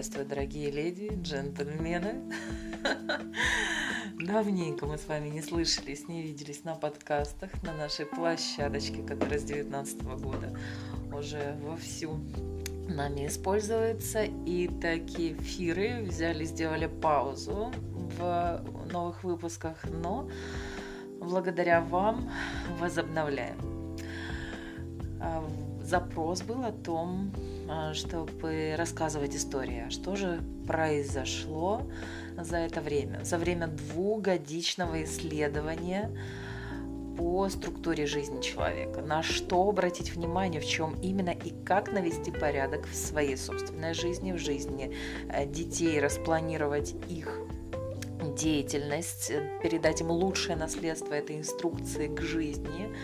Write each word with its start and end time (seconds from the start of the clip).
приветствую, 0.00 0.26
дорогие 0.26 0.70
леди, 0.70 1.10
джентльмены. 1.22 2.32
Давненько 4.18 4.86
мы 4.86 4.96
с 4.96 5.06
вами 5.06 5.28
не 5.28 5.42
слышались, 5.42 6.08
не 6.08 6.22
виделись 6.22 6.64
на 6.64 6.74
подкастах, 6.74 7.50
на 7.62 7.74
нашей 7.74 8.06
площадочке, 8.06 9.02
которая 9.02 9.38
с 9.38 9.42
2019 9.42 10.02
года 10.22 10.58
уже 11.12 11.54
вовсю 11.60 12.18
нами 12.88 13.26
используется. 13.26 14.22
И 14.46 14.68
такие 14.80 15.34
эфиры 15.34 16.00
взяли, 16.00 16.44
сделали 16.44 16.86
паузу 16.86 17.70
в 18.18 18.64
новых 18.90 19.22
выпусках, 19.22 19.84
но 19.84 20.30
благодаря 21.20 21.82
вам 21.82 22.32
возобновляем. 22.78 23.58
А, 25.20 25.46
запрос 25.82 26.40
был 26.40 26.64
о 26.64 26.72
том, 26.72 27.34
чтобы 27.94 28.74
рассказывать 28.76 29.34
истории, 29.34 29.84
а 29.86 29.90
что 29.90 30.16
же 30.16 30.42
произошло 30.66 31.82
за 32.36 32.58
это 32.58 32.80
время, 32.80 33.24
за 33.24 33.38
время 33.38 33.66
двухгодичного 33.66 35.04
исследования 35.04 36.10
по 37.16 37.48
структуре 37.48 38.06
жизни 38.06 38.40
человека, 38.40 39.02
на 39.02 39.22
что 39.22 39.68
обратить 39.68 40.14
внимание, 40.14 40.60
в 40.60 40.66
чем 40.66 40.94
именно 41.02 41.30
и 41.30 41.52
как 41.64 41.92
навести 41.92 42.30
порядок 42.30 42.86
в 42.86 42.94
своей 42.94 43.36
собственной 43.36 43.94
жизни, 43.94 44.32
в 44.32 44.38
жизни 44.38 44.96
э, 45.28 45.44
детей, 45.46 46.00
распланировать 46.00 46.94
их 47.08 47.40
деятельность, 48.36 49.32
передать 49.62 50.00
им 50.00 50.10
лучшее 50.10 50.56
наследство 50.56 51.14
этой 51.14 51.38
инструкции 51.38 52.08
к 52.08 52.20
жизни, 52.20 52.94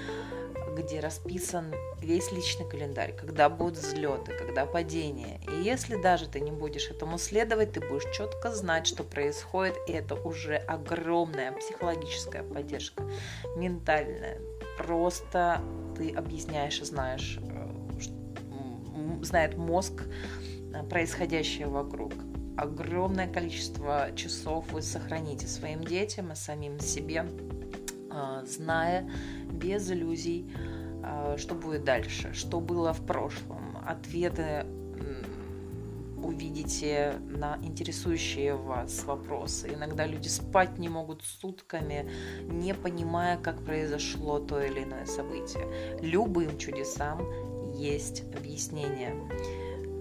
где 0.77 1.01
расписан 1.01 1.75
весь 2.01 2.31
личный 2.31 2.69
календарь, 2.69 3.15
когда 3.15 3.49
будут 3.49 3.79
взлеты, 3.79 4.33
когда 4.33 4.67
падения. 4.67 5.41
И 5.51 5.63
если 5.63 6.01
даже 6.01 6.29
ты 6.29 6.41
не 6.41 6.51
будешь 6.53 6.91
этому 6.91 7.19
следовать, 7.19 7.73
ты 7.73 7.81
будешь 7.81 8.09
четко 8.15 8.53
знать, 8.53 8.87
что 8.87 9.03
происходит, 9.03 9.77
и 9.89 9.93
это 9.93 10.15
уже 10.15 10.57
огромная 10.57 11.53
психологическая 11.53 12.43
поддержка, 12.43 13.03
ментальная. 13.57 14.39
Просто 14.77 15.63
ты 15.97 16.11
объясняешь 16.11 16.81
и 16.81 16.85
знаешь, 16.85 17.39
э, 17.43 19.25
знает 19.25 19.57
мозг 19.57 20.03
э, 20.75 20.83
происходящее 20.85 21.69
вокруг. 21.69 22.13
Огромное 22.57 23.27
количество 23.27 24.11
часов 24.15 24.71
вы 24.73 24.83
сохраните 24.83 25.47
своим 25.47 25.85
детям 25.85 26.33
и 26.33 26.35
самим 26.35 26.81
себе, 26.81 27.27
зная 28.45 29.11
без 29.51 29.91
иллюзий, 29.91 30.51
а, 31.03 31.37
что 31.39 31.55
будет 31.55 31.85
дальше, 31.85 32.33
что 32.35 32.61
было 32.61 32.93
в 32.93 33.05
прошлом. 33.05 33.79
Ответы 33.87 34.67
увидите 36.27 37.21
на 37.29 37.59
интересующие 37.63 38.55
вас 38.55 39.05
вопросы. 39.05 39.73
Иногда 39.73 40.07
люди 40.07 40.29
спать 40.29 40.79
не 40.79 40.89
могут 40.89 41.23
сутками, 41.23 42.11
не 42.43 42.75
понимая, 42.75 43.39
как 43.39 43.65
произошло 43.65 44.39
то 44.39 44.61
или 44.61 44.83
иное 44.83 45.07
событие. 45.07 45.67
Любым 46.01 46.59
чудесам 46.59 47.23
есть 47.75 48.25
объяснение. 48.35 49.15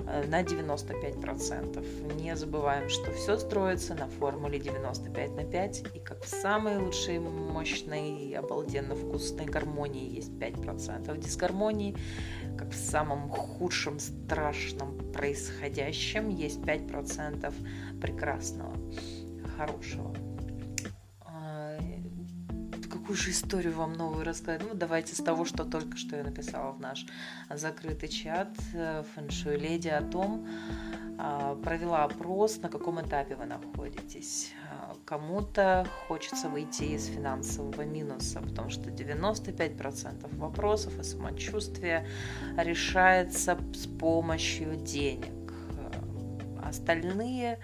Э, 0.07 0.23
на 0.27 0.43
95%. 0.43 2.13
Не 2.15 2.35
забываем, 2.35 2.89
что 2.89 3.11
все 3.11 3.37
строится 3.37 3.95
на 3.95 4.07
формуле 4.07 4.59
95 4.59 5.35
на 5.35 5.43
5, 5.43 5.83
и 5.95 5.99
как 5.99 6.23
в 6.23 6.27
самой 6.27 6.77
лучшей, 6.77 7.19
мощной, 7.19 8.33
обалденно 8.37 8.95
вкусной 8.95 9.45
гармонии 9.45 10.15
есть 10.15 10.31
5% 10.31 11.17
дисгармонии, 11.17 11.95
как 12.57 12.71
в 12.71 12.77
самом 12.77 13.29
худшем, 13.29 13.99
страшном 13.99 14.97
происходящем 15.11 16.29
есть 16.29 16.59
5% 16.59 17.53
прекрасного, 17.99 18.75
хорошего 19.57 20.13
какую 23.05 23.17
же 23.17 23.29
историю 23.29 23.75
вам 23.75 23.93
новую 23.93 24.25
рассказать? 24.25 24.63
Ну, 24.63 24.73
давайте 24.73 25.13
с 25.13 25.23
того, 25.23 25.45
что 25.45 25.63
только 25.63 25.95
что 25.95 26.15
я 26.15 26.23
написала 26.23 26.71
в 26.71 26.79
наш 26.79 27.05
закрытый 27.51 28.09
чат 28.09 28.49
э, 28.73 29.03
Фэншуй 29.13 29.57
Леди 29.57 29.89
о 29.89 30.01
том, 30.01 30.47
а, 31.19 31.53
провела 31.53 32.05
опрос, 32.05 32.57
на 32.63 32.69
каком 32.69 32.99
этапе 32.99 33.35
вы 33.35 33.45
находитесь. 33.45 34.53
А, 34.71 34.95
кому-то 35.05 35.87
хочется 36.07 36.49
выйти 36.49 36.95
из 36.95 37.05
финансового 37.05 37.83
минуса, 37.83 38.41
потому 38.41 38.71
что 38.71 38.89
95% 38.89 40.35
вопросов 40.39 40.97
и 40.97 41.03
самочувствия 41.03 42.07
решается 42.57 43.55
с 43.75 43.85
помощью 43.85 44.77
денег. 44.77 45.53
А, 46.59 46.69
остальные 46.69 47.59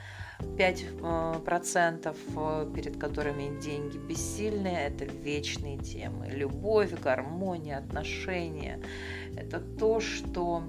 5%, 0.57 2.15
э, 2.35 2.71
перед 2.75 2.97
которыми 2.97 3.59
деньги 3.59 3.97
бессильные, 3.97 4.87
это 4.87 5.05
вечные 5.05 5.77
темы. 5.77 6.27
Любовь, 6.29 6.91
гармония, 6.99 7.77
отношения. 7.77 8.81
Это 9.35 9.59
то, 9.59 9.99
что 9.99 10.63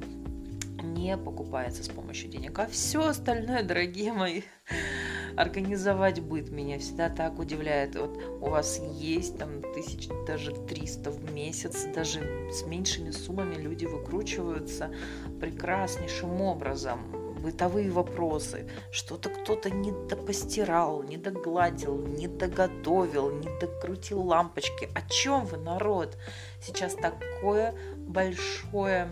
не 0.83 1.17
покупается 1.17 1.83
с 1.85 1.89
помощью 1.89 2.29
денег. 2.31 2.59
А 2.59 2.67
все 2.67 3.07
остальное, 3.07 3.63
дорогие 3.63 4.13
мои, 4.13 4.43
организовать 5.37 6.21
быт 6.21 6.51
меня 6.51 6.79
всегда 6.79 7.09
так 7.09 7.39
удивляет. 7.39 7.97
Вот 7.97 8.19
у 8.41 8.51
вас 8.51 8.81
есть 8.95 9.39
там 9.39 9.63
тысяч, 9.75 10.09
даже 10.27 10.53
300 10.53 11.11
в 11.11 11.33
месяц, 11.33 11.85
даже 11.95 12.51
с 12.51 12.65
меньшими 12.67 13.11
суммами 13.11 13.55
люди 13.55 13.87
выкручиваются 13.87 14.93
прекраснейшим 15.41 16.41
образом 16.41 17.22
бытовые 17.43 17.91
вопросы, 17.91 18.69
что-то 18.91 19.29
кто-то 19.29 19.71
не 19.71 19.93
допостирал, 20.09 21.03
не 21.03 21.17
догладил, 21.17 21.99
не 21.99 22.29
доготовил, 22.29 23.31
не 23.31 23.49
докрутил 23.59 24.23
лампочки. 24.23 24.89
О 24.95 25.03
чем 25.09 25.47
вы, 25.47 25.57
народ? 25.59 26.17
Сейчас 26.61 26.95
такое 26.95 27.75
большое 27.97 29.09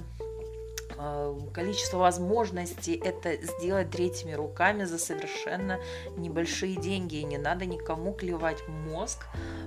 а, 1.03 1.35
количество 1.55 1.97
возможностей 1.97 3.01
это 3.03 3.35
сделать 3.45 3.91
третьими 3.91 4.33
руками 4.33 4.85
за 4.85 4.99
совершенно 4.99 5.81
небольшие 6.17 6.77
деньги. 6.77 7.17
И 7.17 7.25
не 7.25 7.39
надо 7.39 7.65
никому 7.65 8.13
клевать 8.13 8.67
мозг 8.69 9.25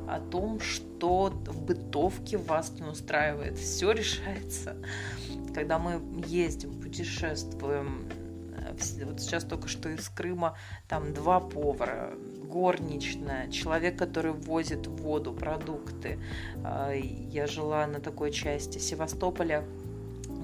о 0.08 0.20
том, 0.20 0.60
что 0.60 1.30
в 1.30 1.62
бытовке 1.64 2.38
вас 2.38 2.72
не 2.72 2.84
устраивает. 2.84 3.58
Все 3.58 3.92
решается. 3.92 4.78
Когда 5.56 5.80
мы 5.80 6.02
ездим, 6.28 6.80
путешествуем, 6.80 8.08
вот 9.06 9.22
сейчас 9.22 9.44
только 9.44 9.68
что 9.68 9.90
из 9.90 10.10
Крыма, 10.10 10.58
там 10.88 11.14
два 11.14 11.40
повара, 11.40 12.14
горничная, 12.44 13.50
человек, 13.50 13.98
который 13.98 14.32
возит 14.32 14.88
воду, 14.88 15.34
продукты. 15.34 16.20
А, 16.64 16.92
я 16.94 17.48
жила 17.48 17.86
на 17.88 18.00
такой 18.00 18.32
части 18.32 18.78
Севастополя, 18.78 19.64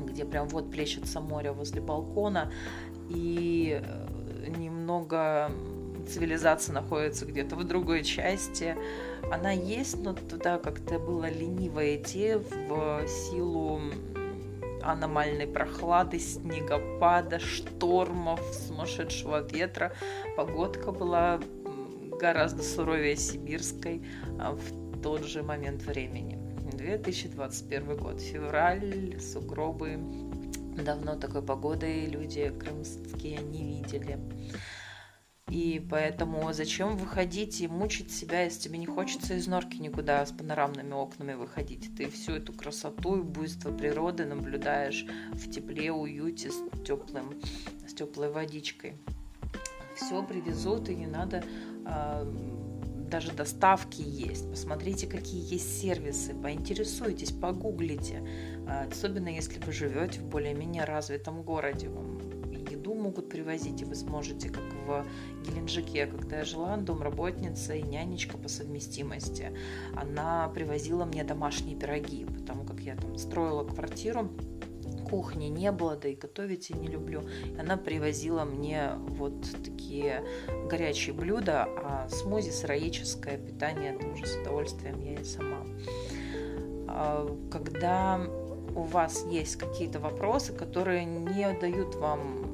где 0.08 0.26
прям 0.26 0.48
вот 0.48 0.72
плещется 0.72 1.20
море 1.20 1.52
возле 1.52 1.82
балкона, 1.82 2.52
и 3.10 3.82
э, 3.82 4.50
немного 4.50 5.52
цивилизация 6.08 6.74
находится 6.74 7.26
где-то 7.26 7.56
в 7.56 7.64
другой 7.64 8.04
части. 8.04 8.76
Она 9.32 9.52
есть, 9.52 9.98
но 10.04 10.14
туда 10.14 10.58
как-то 10.58 11.00
было 11.00 11.30
лениво 11.30 11.96
идти 11.96 12.36
в 12.36 13.08
силу 13.08 13.82
аномальной 14.84 15.48
прохлады, 15.48 16.20
снегопада, 16.20 17.40
штормов, 17.40 18.42
сумасшедшего 18.54 19.42
ветра. 19.42 19.94
Погодка 20.36 20.92
была 20.92 21.40
гораздо 22.20 22.64
суровее 22.64 23.16
сибирской 23.16 24.04
а, 24.40 24.54
в 24.56 25.02
тот 25.02 25.26
же 25.26 25.44
момент 25.44 25.84
времени. 25.84 26.38
2021 26.74 27.98
год, 27.98 28.22
февраль, 28.22 29.20
сугробы. 29.20 30.00
Давно 30.84 31.16
такой 31.16 31.42
погоды 31.42 32.06
люди 32.06 32.54
крымские 32.58 33.40
не 33.40 33.82
видели. 33.82 34.18
И 35.50 35.86
поэтому 35.90 36.54
зачем 36.54 36.96
выходить 36.96 37.62
и 37.62 37.68
мучить 37.68 38.12
себя, 38.12 38.44
если 38.44 38.62
тебе 38.62 38.78
не 38.78 38.86
хочется 38.86 39.34
из 39.34 39.48
норки 39.48 39.78
никуда 39.78 40.25
с 40.25 40.31
панорамными 40.31 40.94
окнами 40.94 41.34
выходить? 41.34 41.90
Ты 41.98 42.10
всю 42.10 42.34
эту 42.34 42.54
красоту 42.54 43.18
и 43.18 43.22
буйство 43.24 43.72
природы 43.72 44.25
наблюдаешь 44.25 45.06
в 45.31 45.50
тепле, 45.50 45.92
уюте, 45.92 46.51
с 46.51 46.86
теплым, 46.86 47.34
с 47.88 47.94
теплой 47.94 48.31
водичкой. 48.31 48.94
Все 49.96 50.24
привезут, 50.24 50.88
и 50.88 50.96
не 50.96 51.07
надо 51.07 51.44
э, 51.86 52.34
даже 53.10 53.31
доставки 53.31 54.01
есть. 54.01 54.50
Посмотрите, 54.50 55.07
какие 55.07 55.51
есть 55.51 55.81
сервисы, 55.81 56.34
поинтересуйтесь, 56.34 57.31
погуглите. 57.31 58.25
Особенно 58.92 59.30
если 59.30 59.60
вы 59.60 59.72
живете 59.72 60.19
в 60.22 60.25
более-менее 60.25 60.86
развитом 60.86 61.42
городе. 61.42 61.90
Вам 61.90 62.19
еду 62.89 62.95
могут 62.95 63.30
привозить, 63.30 63.81
и 63.81 63.86
вы 63.86 63.95
сможете, 63.95 64.50
как 64.50 64.63
в 64.86 65.06
Геленджике, 65.45 66.07
когда 66.07 66.39
я 66.39 66.45
жила, 66.45 66.77
домработница 66.77 67.75
и 67.75 67.81
нянечка 67.81 68.38
по 68.38 68.50
совместимости, 68.50 69.51
она 69.95 70.50
привозила 70.50 71.06
мне 71.06 71.24
домашние 71.24 71.75
пироги, 71.75 72.25
потому 72.25 72.65
как 72.65 72.80
я 72.80 72.95
там 72.95 73.18
строила 73.18 73.63
квартиру, 73.63 74.30
кухни 75.09 75.45
не 75.45 75.71
было, 75.71 75.95
да 75.95 76.09
и 76.09 76.15
готовить 76.15 76.69
я 76.69 76.77
не 76.77 76.88
люблю. 76.88 77.21
И 77.56 77.59
она 77.59 77.77
привозила 77.77 78.44
мне 78.45 78.91
вот 78.95 79.41
такие 79.63 80.24
горячие 80.69 81.13
блюда, 81.13 81.68
а 81.68 82.07
смузи, 82.09 82.51
сыроедческое 82.51 83.38
питание, 83.38 83.95
это 83.95 84.07
уже 84.07 84.25
с 84.25 84.36
удовольствием 84.36 85.00
я 85.01 85.19
и 85.19 85.24
сама. 85.24 85.65
А, 86.88 87.27
когда 87.51 88.21
у 88.75 88.83
вас 88.83 89.25
есть 89.30 89.56
какие-то 89.56 90.00
вопросы, 90.00 90.53
которые 90.53 91.06
не 91.06 91.51
дают 91.59 91.95
вам 91.95 92.49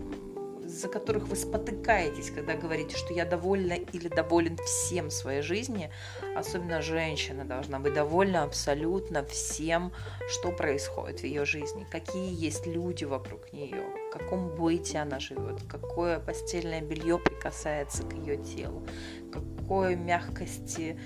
за 0.76 0.90
которых 0.90 1.28
вы 1.30 1.36
спотыкаетесь, 1.36 2.32
когда 2.32 2.54
говорите, 2.54 2.98
что 2.98 3.14
я 3.14 3.26
довольна 3.26 3.74
или 3.74 4.10
доволен 4.10 4.58
всем 4.58 5.10
своей 5.10 5.42
жизни, 5.42 5.90
особенно 6.36 6.82
женщина 6.82 7.46
должна 7.46 7.80
быть 7.80 7.94
довольна 7.94 8.44
абсолютно 8.44 9.24
всем, 9.24 9.94
что 10.28 10.52
происходит 10.52 11.22
в 11.22 11.24
ее 11.24 11.46
жизни, 11.46 11.88
какие 11.90 12.34
есть 12.46 12.68
люди 12.68 13.06
вокруг 13.06 13.54
нее, 13.54 13.84
в 14.10 14.18
каком 14.18 14.50
быте 14.50 14.98
она 14.98 15.20
живет, 15.20 15.62
какое 15.70 16.20
постельное 16.20 16.82
белье 16.82 17.20
прикасается 17.20 18.04
к 18.04 18.14
ее 18.14 18.38
телу, 18.38 18.86
какой 19.32 19.96
мягкости 19.96 21.00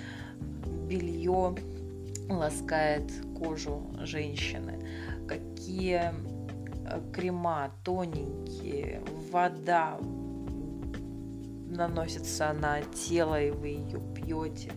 белье 0.87 1.55
ласкает 2.27 3.11
кожу 3.37 3.91
женщины, 4.01 4.83
какие 5.27 6.11
э, 6.85 7.01
крема 7.13 7.71
тоненькие, 7.83 9.03
вода 9.29 9.99
наносится 11.69 12.51
на 12.53 12.81
тело, 12.81 13.41
и 13.41 13.51
вы 13.51 13.67
ее 13.67 14.01
пьете 14.15 14.71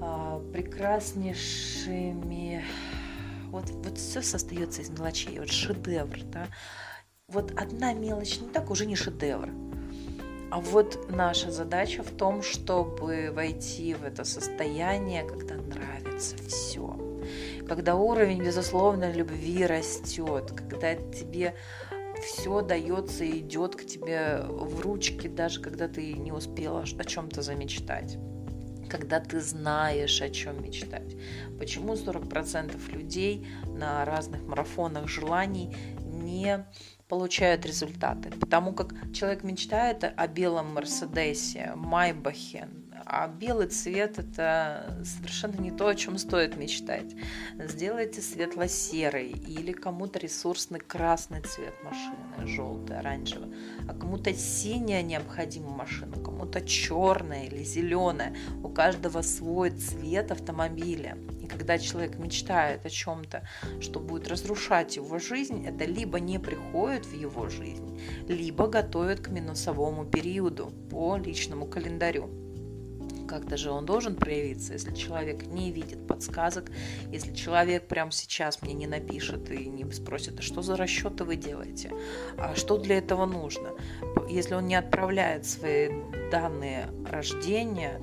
а, 0.00 0.40
прекраснейшими. 0.52 2.64
Вот, 3.50 3.70
вот 3.70 3.98
все 3.98 4.22
состоится 4.22 4.82
из 4.82 4.90
мелочей. 4.90 5.38
Вот 5.38 5.50
шедевр, 5.50 6.18
да. 6.24 6.48
Вот 7.28 7.52
одна 7.52 7.94
мелочь 7.94 8.40
не 8.40 8.48
так 8.48 8.70
уже 8.70 8.86
не 8.86 8.96
шедевр. 8.96 9.50
А 10.50 10.60
вот 10.60 11.10
наша 11.10 11.50
задача 11.50 12.02
в 12.02 12.10
том, 12.10 12.42
чтобы 12.42 13.30
войти 13.32 13.94
в 13.94 14.04
это 14.04 14.24
состояние, 14.24 15.24
когда 15.24 15.54
нравится 15.56 16.36
все. 16.46 16.96
Когда 17.66 17.96
уровень 17.96 18.44
безусловно 18.44 19.10
любви 19.10 19.66
растет, 19.66 20.52
когда 20.54 20.94
тебе 20.94 21.54
все 22.24 22.62
дается 22.62 23.24
и 23.24 23.40
идет 23.40 23.76
к 23.76 23.84
тебе 23.84 24.42
в 24.48 24.80
ручки, 24.80 25.28
даже 25.28 25.60
когда 25.60 25.88
ты 25.88 26.14
не 26.14 26.32
успела 26.32 26.82
о 26.82 27.04
чем-то 27.04 27.42
замечтать 27.42 28.18
когда 28.88 29.18
ты 29.18 29.40
знаешь, 29.40 30.22
о 30.22 30.30
чем 30.30 30.62
мечтать. 30.62 31.16
Почему 31.58 31.94
40% 31.94 32.92
людей 32.92 33.44
на 33.66 34.04
разных 34.04 34.42
марафонах 34.42 35.08
желаний 35.08 35.74
не 36.00 36.64
получают 37.08 37.66
результаты? 37.66 38.30
Потому 38.30 38.72
как 38.72 38.94
человек 39.12 39.42
мечтает 39.42 40.04
о 40.04 40.28
белом 40.28 40.74
Мерседесе, 40.74 41.72
Майбахе, 41.74 42.68
а 43.06 43.28
белый 43.28 43.68
цвет 43.68 44.18
это 44.18 44.98
совершенно 45.04 45.60
не 45.60 45.70
то, 45.70 45.88
о 45.88 45.94
чем 45.94 46.18
стоит 46.18 46.56
мечтать. 46.56 47.14
Сделайте 47.58 48.20
светло-серый 48.20 49.30
или 49.30 49.72
кому-то 49.72 50.18
ресурсный 50.18 50.80
красный 50.80 51.42
цвет 51.42 51.74
машины, 51.82 52.46
желтый, 52.46 52.98
оранжевый, 52.98 53.54
а 53.88 53.94
кому-то 53.94 54.32
синяя 54.34 55.02
необходима 55.02 55.70
машина, 55.70 56.16
кому-то 56.22 56.60
черная 56.62 57.44
или 57.44 57.62
зеленая. 57.62 58.34
У 58.62 58.68
каждого 58.68 59.22
свой 59.22 59.70
цвет 59.70 60.30
автомобиля. 60.30 61.18
И 61.40 61.46
когда 61.46 61.78
человек 61.78 62.18
мечтает 62.18 62.86
о 62.86 62.90
чем-то, 62.90 63.46
что 63.80 64.00
будет 64.00 64.28
разрушать 64.28 64.96
его 64.96 65.18
жизнь, 65.18 65.66
это 65.66 65.84
либо 65.84 66.20
не 66.20 66.38
приходит 66.38 67.04
в 67.04 67.14
его 67.14 67.48
жизнь, 67.48 68.00
либо 68.28 68.66
готовит 68.66 69.20
к 69.20 69.28
минусовому 69.28 70.06
периоду 70.06 70.72
по 70.90 71.16
личному 71.16 71.66
календарю 71.66 72.43
как-то 73.26 73.56
же 73.56 73.70
он 73.70 73.86
должен 73.86 74.16
проявиться, 74.16 74.72
если 74.72 74.94
человек 74.94 75.46
не 75.46 75.72
видит 75.72 76.06
подсказок, 76.06 76.70
если 77.10 77.34
человек 77.34 77.86
прямо 77.88 78.10
сейчас 78.10 78.62
мне 78.62 78.74
не 78.74 78.86
напишет 78.86 79.50
и 79.50 79.66
не 79.66 79.90
спросит, 79.92 80.38
а 80.38 80.42
что 80.42 80.62
за 80.62 80.76
расчеты 80.76 81.24
вы 81.24 81.36
делаете, 81.36 81.92
а 82.38 82.54
что 82.54 82.78
для 82.78 82.98
этого 82.98 83.26
нужно. 83.26 83.70
Если 84.28 84.54
он 84.54 84.66
не 84.66 84.74
отправляет 84.74 85.46
свои 85.46 85.90
данные 86.30 86.88
рождения, 87.10 88.00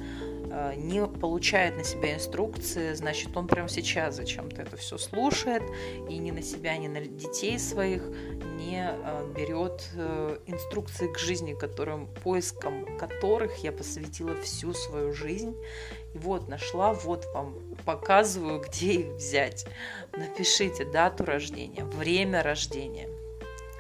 не 0.76 1.06
получает 1.06 1.78
на 1.78 1.84
себя 1.84 2.16
инструкции, 2.16 2.94
значит, 2.94 3.36
он 3.36 3.48
прямо 3.48 3.70
сейчас 3.70 4.16
зачем-то 4.16 4.62
это 4.62 4.76
все 4.78 4.98
слушает 4.98 5.64
и 6.10 6.18
ни 6.18 6.32
на 6.32 6.42
себя, 6.42 6.78
ни 6.78 6.88
на 6.88 7.02
детей 7.02 7.58
своих 7.58 8.04
не 8.58 8.90
э, 8.90 9.34
берет 9.36 9.84
э, 9.96 10.38
инструкции 10.48 11.08
к 11.08 11.18
жизни, 11.18 11.54
которым, 11.54 12.08
поиском 12.24 12.98
которых 12.98 13.64
я 13.64 13.72
посвятила 13.72 14.36
всю 14.42 14.74
свою 14.74 15.14
жизнь. 15.14 15.56
И 16.14 16.18
вот 16.18 16.48
нашла, 16.48 16.94
вот 16.94 17.26
вам 17.34 17.56
показываю, 17.86 18.62
где 18.62 18.94
их 18.94 19.08
взять. 19.16 19.66
Напишите 20.12 20.86
дату 20.86 21.26
рождения, 21.26 21.84
время 21.84 22.44
рождения 22.44 23.10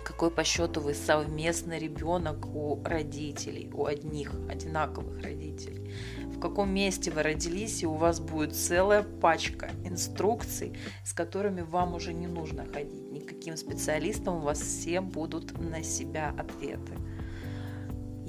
какой 0.03 0.31
по 0.31 0.43
счету 0.43 0.81
вы 0.81 0.93
совместный 0.93 1.79
ребенок 1.79 2.45
у 2.53 2.83
родителей, 2.83 3.69
у 3.73 3.85
одних 3.85 4.31
одинаковых 4.49 5.23
родителей 5.23 5.93
каком 6.41 6.73
месте 6.73 7.11
вы 7.11 7.23
родились, 7.23 7.83
и 7.83 7.85
у 7.85 7.93
вас 7.93 8.19
будет 8.19 8.55
целая 8.55 9.03
пачка 9.03 9.69
инструкций, 9.85 10.75
с 11.05 11.13
которыми 11.13 11.61
вам 11.61 11.93
уже 11.93 12.13
не 12.13 12.27
нужно 12.27 12.65
ходить. 12.65 13.11
Никаким 13.11 13.55
специалистам 13.55 14.37
у 14.37 14.39
вас 14.39 14.59
все 14.59 14.99
будут 14.99 15.57
на 15.57 15.83
себя 15.83 16.35
ответы. 16.37 16.93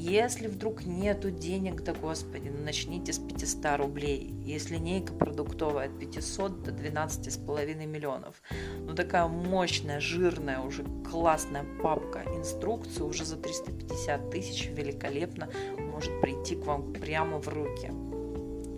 Если 0.05 0.49
вдруг 0.49 0.85
нету 0.85 1.31
денег, 1.31 1.83
да 1.83 1.95
господи, 1.95 2.49
ну 2.49 2.65
начните 2.65 3.13
с 3.13 3.21
500 3.21 3.79
рублей. 3.79 4.35
Если 4.45 4.75
линейка 4.75 5.13
продуктовая 5.13 5.87
от 5.87 5.99
500 6.01 6.65
до 6.65 6.73
12,5 6.73 7.87
миллионов. 7.87 8.43
Ну 8.81 8.95
такая 8.97 9.29
мощная, 9.29 10.01
жирная, 10.01 10.59
уже 10.59 10.85
классная 11.09 11.65
папка 11.81 12.25
инструкции 12.35 13.03
уже 13.03 13.25
за 13.25 13.37
350 13.37 14.31
тысяч 14.31 14.69
великолепно 14.71 15.49
может 15.79 16.21
прийти 16.21 16.57
к 16.57 16.67
вам 16.67 16.93
прямо 16.93 17.39
в 17.41 17.47
руки. 17.47 18.02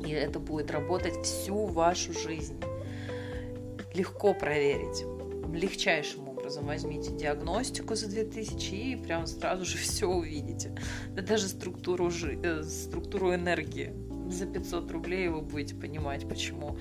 И 0.05 0.11
это 0.11 0.39
будет 0.39 0.71
работать 0.71 1.25
всю 1.25 1.67
вашу 1.67 2.13
жизнь. 2.13 2.61
Легко 3.95 4.35
проверить. 4.35 5.05
Легчайшим 5.53 6.29
образом 6.29 6.67
возьмите 6.67 7.11
диагностику 7.13 7.95
за 7.95 8.09
2000 8.09 8.75
и 8.75 8.97
прям 8.97 9.27
сразу 9.27 9.65
же 9.65 9.79
все 9.79 10.07
увидите. 10.07 10.75
Да 11.11 11.23
даже 11.23 11.49
структуру, 11.49 12.11
э, 12.11 12.63
структуру 12.63 13.35
энергии 13.35 13.93
за 14.31 14.47
500 14.47 14.91
рублей 14.91 15.29
вы 15.29 15.41
будете 15.41 15.75
понимать, 15.75 16.29
почему 16.29 16.77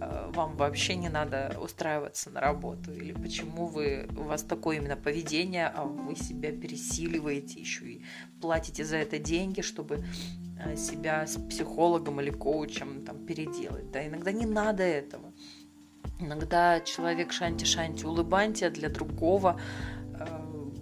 э, 0.00 0.30
вам 0.34 0.56
вообще 0.56 0.96
не 0.96 1.08
надо 1.08 1.56
устраиваться 1.60 2.30
на 2.30 2.40
работу 2.40 2.92
или 2.92 3.12
почему 3.12 3.66
вы, 3.66 4.08
у 4.16 4.22
вас 4.22 4.42
такое 4.42 4.78
именно 4.78 4.96
поведение, 4.96 5.68
а 5.68 5.84
вы 5.84 6.14
себя 6.16 6.52
пересиливаете 6.52 7.60
еще 7.60 7.84
и 7.86 8.04
платите 8.40 8.84
за 8.84 8.96
это 8.96 9.18
деньги, 9.18 9.60
чтобы 9.60 10.04
себя 10.76 11.26
с 11.26 11.38
психологом 11.38 12.20
или 12.20 12.30
коучем 12.30 13.04
там 13.04 13.24
переделать. 13.26 13.90
Да, 13.90 14.06
иногда 14.06 14.32
не 14.32 14.46
надо 14.46 14.82
этого. 14.82 15.32
Иногда 16.18 16.80
человек 16.80 17.32
шанти-шанти 17.32 18.06
улыбанти, 18.06 18.64
а 18.64 18.70
для 18.70 18.88
другого 18.88 19.60
э, 20.18 20.26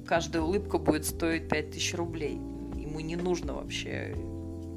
каждая 0.07 0.43
улыбка 0.43 0.79
будет 0.79 1.05
стоить 1.05 1.49
5000 1.49 1.95
рублей. 1.95 2.35
Ему 2.77 3.01
не 3.01 3.17
нужно 3.17 3.55
вообще 3.55 4.15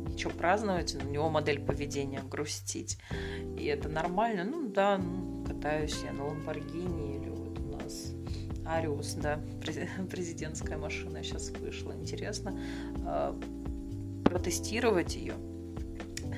ничего 0.07 0.31
праздновать, 0.31 0.95
у 0.95 1.07
него 1.09 1.29
модель 1.29 1.59
поведения 1.59 2.23
грустить. 2.23 2.97
И 3.57 3.65
это 3.65 3.87
нормально. 3.87 4.45
Ну 4.45 4.67
да, 4.67 4.97
ну, 4.97 5.43
катаюсь 5.45 6.01
я 6.03 6.11
на 6.11 6.25
Ламборгини 6.25 7.17
или 7.17 7.29
вот 7.29 7.59
у 7.59 7.83
нас 7.83 8.13
Ариус, 8.65 9.13
да, 9.13 9.39
президентская 10.09 10.77
машина 10.77 11.21
сейчас 11.21 11.51
вышла. 11.51 11.93
Интересно 11.93 12.59
э, 13.05 13.39
протестировать 14.29 15.15
ее. 15.15 15.35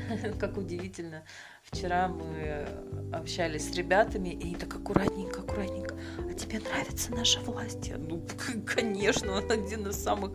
Как 0.40 0.58
удивительно, 0.58 1.24
Вчера 1.72 2.08
мы 2.08 2.68
общались 3.14 3.70
с 3.70 3.76
ребятами, 3.76 4.30
и 4.30 4.44
они 4.44 4.56
так 4.56 4.74
аккуратненько, 4.74 5.42
аккуратненько. 5.42 5.96
А 6.18 6.34
тебе 6.34 6.60
нравится 6.60 7.12
наша 7.12 7.40
власть? 7.42 7.92
Ну, 7.96 8.26
конечно, 8.66 9.34
он 9.34 9.52
один 9.52 9.88
из 9.88 10.02
самых, 10.02 10.32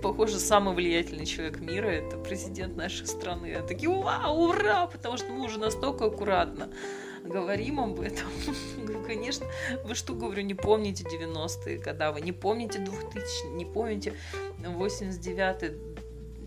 похоже, 0.00 0.38
самый 0.38 0.74
влиятельный 0.74 1.26
человек 1.26 1.58
мира. 1.58 1.88
Это 1.88 2.16
президент 2.16 2.76
нашей 2.76 3.08
страны. 3.08 3.46
Я 3.46 3.62
такие, 3.62 3.90
вау, 3.90 4.50
ура! 4.50 4.86
Потому 4.86 5.16
что 5.16 5.32
мы 5.32 5.46
уже 5.46 5.58
настолько 5.58 6.04
аккуратно 6.06 6.70
говорим 7.24 7.80
об 7.80 8.00
этом. 8.00 8.26
Говорю, 8.78 9.04
конечно, 9.06 9.46
вы 9.84 9.94
что, 9.94 10.14
говорю, 10.14 10.42
не 10.42 10.54
помните 10.54 11.04
90-е 11.04 11.78
года, 11.78 12.12
вы 12.12 12.20
не 12.20 12.32
помните 12.32 12.78
2000 12.78 13.54
не 13.54 13.64
помните 13.64 14.14
89-й, 14.58 15.91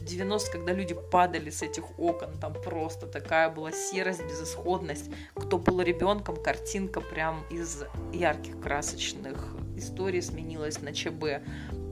90 0.06 0.52
когда 0.52 0.74
люди 0.74 0.94
падали 0.94 1.50
с 1.50 1.62
этих 1.62 2.00
окон, 2.00 2.38
там 2.40 2.54
просто 2.54 3.08
такая 3.08 3.50
была 3.50 3.72
серость, 3.72 4.24
безысходность. 4.24 5.12
Кто 5.34 5.58
был 5.58 5.82
ребенком, 5.82 6.36
картинка 6.36 7.02
прям 7.02 7.44
из 7.50 7.84
ярких 8.14 8.60
красочных 8.62 9.56
историй 9.76 10.22
сменилась 10.22 10.82
на 10.82 10.94
ЧБ. 10.94 11.44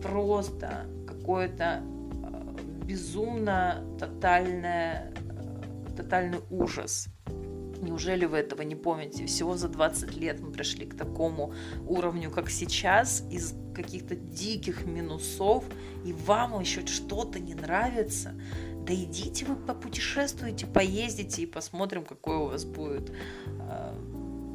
Просто 0.02 0.86
какое-то 1.08 1.82
э, 1.82 2.86
безумно 2.86 3.84
тотальное, 4.00 5.12
э, 5.30 5.96
тотальный 5.98 6.40
ужас. 6.50 7.08
Неужели 7.84 8.26
вы 8.26 8.38
этого 8.38 8.62
не 8.62 8.76
помните? 8.76 9.26
Всего 9.26 9.58
за 9.58 9.68
20 9.68 10.16
лет 10.16 10.40
мы 10.40 10.52
пришли 10.52 10.86
к 10.86 10.96
такому 10.96 11.54
уровню, 11.86 12.32
как 12.32 12.50
сейчас, 12.50 13.24
из 13.30 13.54
каких-то 13.76 14.16
диких 14.16 14.86
минусов, 14.86 15.66
и 16.06 16.14
вам 16.14 16.60
еще 16.62 16.86
что-то 16.88 17.40
не 17.40 17.56
нравится. 17.56 18.34
Да 18.86 18.94
идите 18.94 19.46
вы 19.46 19.56
попутешествуйте, 19.56 20.66
поездите 20.66 21.44
и 21.44 21.46
посмотрим, 21.46 22.06
какое 22.06 22.38
у 22.38 22.46
вас 22.48 22.66
будет 22.66 23.12
э, 23.46 23.94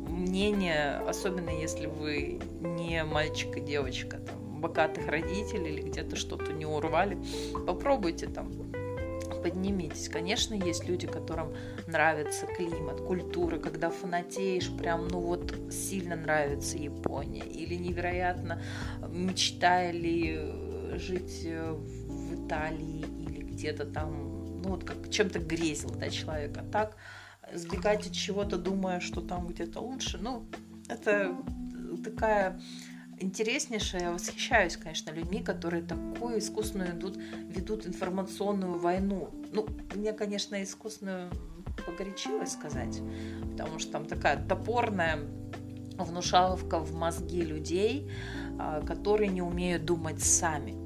мнение, 0.09 0.97
особенно 1.07 1.51
если 1.51 1.87
вы 1.87 2.41
не 2.61 3.05
мальчик 3.05 3.57
и 3.57 3.61
девочка, 3.61 4.19
там, 4.19 4.61
богатых 4.61 5.07
родителей 5.07 5.75
или 5.75 5.83
где-то 5.83 6.17
что-то 6.17 6.53
не 6.53 6.67
урвали. 6.67 7.19
Попробуйте 7.67 8.27
там 8.27 8.51
поднимитесь. 9.43 10.09
Конечно, 10.09 10.55
есть 10.55 10.87
люди, 10.87 11.07
которым 11.07 11.55
нравится 11.87 12.47
климат, 12.47 13.01
культура, 13.01 13.59
когда 13.59 13.91
фанатеешь, 13.91 14.71
прям, 14.77 15.09
ну 15.09 15.21
вот, 15.21 15.55
сильно 15.71 16.17
нравится 16.17 16.77
Япония. 16.77 17.45
Или 17.45 17.75
невероятно 17.75 18.61
мечтали 19.09 20.99
жить 20.99 21.45
в 21.45 22.47
Италии 22.47 23.05
или 23.27 23.43
где-то 23.43 23.85
там, 23.85 24.61
ну 24.63 24.71
вот 24.71 24.85
как 24.85 25.11
чем-то 25.11 25.39
грезил, 25.39 25.91
да, 25.91 26.11
человек. 26.11 26.57
А 26.59 26.63
так 26.63 26.97
сбегать 27.55 28.07
от 28.07 28.13
чего-то, 28.13 28.59
думая, 28.59 29.01
что 29.01 29.21
там 29.21 29.47
где-то 29.47 29.81
лучше, 29.81 30.19
ну, 30.19 30.47
это 30.89 31.37
такая 32.05 32.61
интереснейшее. 33.21 34.03
Я 34.05 34.13
восхищаюсь, 34.13 34.77
конечно, 34.77 35.11
людьми, 35.11 35.43
которые 35.43 35.83
такую 35.83 36.39
искусственную 36.39 36.93
идут, 36.93 37.17
ведут 37.17 37.87
информационную 37.87 38.79
войну. 38.79 39.31
Ну, 39.53 39.67
мне, 39.95 40.13
конечно, 40.13 40.63
искусственную 40.63 41.31
погорячилось 41.87 42.53
сказать, 42.53 43.01
потому 43.53 43.79
что 43.79 43.93
там 43.93 44.07
такая 44.07 44.45
топорная 44.47 45.21
внушаловка 45.97 46.79
в 46.79 46.95
мозги 46.95 47.43
людей, 47.43 48.11
а, 48.59 48.83
которые 48.83 49.29
не 49.29 49.43
умеют 49.43 49.85
думать 49.85 50.23
сами. 50.23 50.77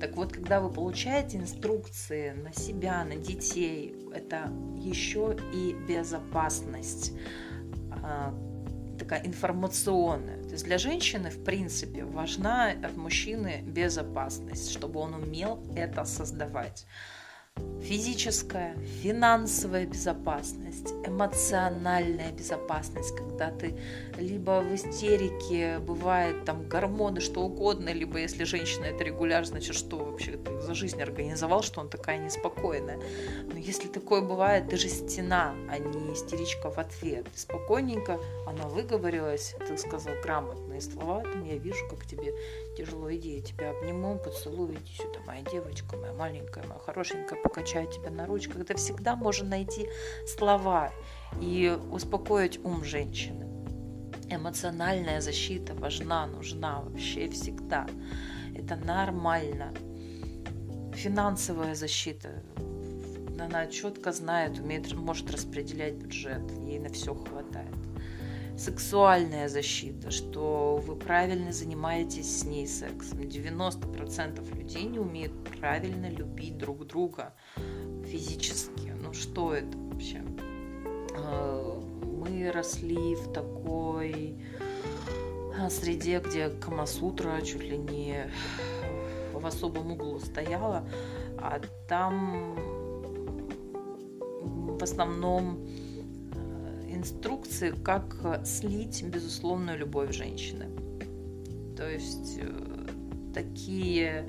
Так 0.00 0.16
вот, 0.16 0.32
когда 0.32 0.60
вы 0.60 0.70
получаете 0.70 1.38
инструкции 1.38 2.30
на 2.30 2.52
себя, 2.52 3.04
на 3.04 3.16
детей, 3.16 3.96
это 4.14 4.52
еще 4.76 5.36
и 5.52 5.76
безопасность 5.88 7.12
а, 8.02 8.34
такая 8.98 9.24
информационная. 9.24 10.37
Есть 10.58 10.66
для 10.66 10.78
женщины, 10.78 11.30
в 11.30 11.44
принципе, 11.44 12.02
важна 12.02 12.70
от 12.70 12.96
мужчины 12.96 13.62
безопасность, 13.64 14.72
чтобы 14.72 14.98
он 14.98 15.14
умел 15.14 15.62
это 15.76 16.04
создавать 16.04 16.84
физическая, 17.82 18.76
финансовая 19.02 19.86
безопасность, 19.86 20.92
эмоциональная 21.06 22.32
безопасность, 22.32 23.16
когда 23.16 23.50
ты 23.50 23.74
либо 24.18 24.60
в 24.60 24.74
истерике, 24.74 25.78
бывает 25.78 26.44
там 26.44 26.68
гормоны, 26.68 27.20
что 27.20 27.42
угодно, 27.42 27.90
либо 27.90 28.18
если 28.18 28.44
женщина 28.44 28.84
это 28.84 29.04
регулярно, 29.04 29.46
значит, 29.46 29.74
что 29.74 29.98
вообще 29.98 30.32
ты 30.32 30.60
за 30.60 30.74
жизнь 30.74 31.00
организовал, 31.00 31.62
что 31.62 31.80
он 31.80 31.88
такая 31.88 32.18
неспокойная. 32.18 32.98
Но 33.50 33.56
если 33.56 33.88
такое 33.88 34.20
бывает, 34.20 34.68
ты 34.68 34.76
же 34.76 34.88
стена, 34.88 35.54
а 35.70 35.78
не 35.78 36.12
истеричка 36.12 36.70
в 36.70 36.78
ответ. 36.78 37.26
Спокойненько, 37.34 38.18
она 38.46 38.68
выговорилась, 38.68 39.54
ты 39.66 39.78
сказал 39.78 40.14
грамотные 40.22 40.80
слова, 40.80 41.22
там 41.22 41.44
я 41.44 41.56
вижу, 41.56 41.86
как 41.88 42.04
тебе 42.06 42.34
тяжело, 42.78 43.12
иди, 43.12 43.36
я 43.36 43.42
тебя 43.42 43.70
обниму, 43.70 44.18
поцелую, 44.18 44.74
иди 44.74 44.92
сюда, 44.94 45.18
моя 45.26 45.42
девочка, 45.42 45.96
моя 45.96 46.12
маленькая, 46.12 46.64
моя 46.66 46.78
хорошенькая, 46.78 47.40
покачаю 47.42 47.90
тебя 47.90 48.10
на 48.10 48.24
ручках. 48.24 48.58
Это 48.60 48.76
всегда 48.76 49.16
можно 49.16 49.48
найти 49.48 49.88
слова 50.26 50.92
и 51.40 51.76
успокоить 51.90 52.58
ум 52.64 52.84
женщины. 52.84 53.46
Эмоциональная 54.30 55.20
защита 55.20 55.74
важна, 55.74 56.26
нужна 56.26 56.80
вообще 56.80 57.28
всегда. 57.30 57.88
Это 58.54 58.76
нормально. 58.76 59.74
Финансовая 60.94 61.74
защита. 61.74 62.44
Она 63.40 63.66
четко 63.66 64.12
знает, 64.12 64.58
умеет, 64.58 64.92
может 64.92 65.30
распределять 65.32 65.94
бюджет. 65.94 66.42
Ей 66.66 66.78
на 66.78 66.90
все 66.90 67.14
хватает 67.14 67.87
сексуальная 68.58 69.48
защита, 69.48 70.10
что 70.10 70.82
вы 70.84 70.96
правильно 70.96 71.52
занимаетесь 71.52 72.40
с 72.40 72.44
ней 72.44 72.66
сексом. 72.66 73.20
90% 73.20 74.56
людей 74.56 74.84
не 74.84 74.98
умеют 74.98 75.32
правильно 75.60 76.10
любить 76.10 76.58
друг 76.58 76.86
друга 76.86 77.34
физически. 78.04 78.92
Ну 79.00 79.12
что 79.14 79.54
это 79.54 79.78
вообще? 79.78 80.24
А, 81.16 81.80
мы 82.02 82.50
росли 82.50 83.14
в 83.14 83.32
такой 83.32 84.36
а, 85.56 85.70
среде, 85.70 86.20
где 86.20 86.50
Камасутра 86.50 87.40
чуть 87.42 87.62
ли 87.62 87.78
не 87.78 88.28
в 89.32 89.46
особом 89.46 89.92
углу 89.92 90.18
стояла, 90.18 90.84
а 91.38 91.60
там 91.88 92.56
в 94.78 94.82
основном 94.82 95.64
инструкции, 97.58 97.82
как 97.82 98.46
слить 98.46 99.02
безусловную 99.02 99.78
любовь 99.78 100.14
женщины. 100.14 100.66
То 101.76 101.88
есть 101.88 102.38
э, 102.40 102.86
такие 103.34 104.28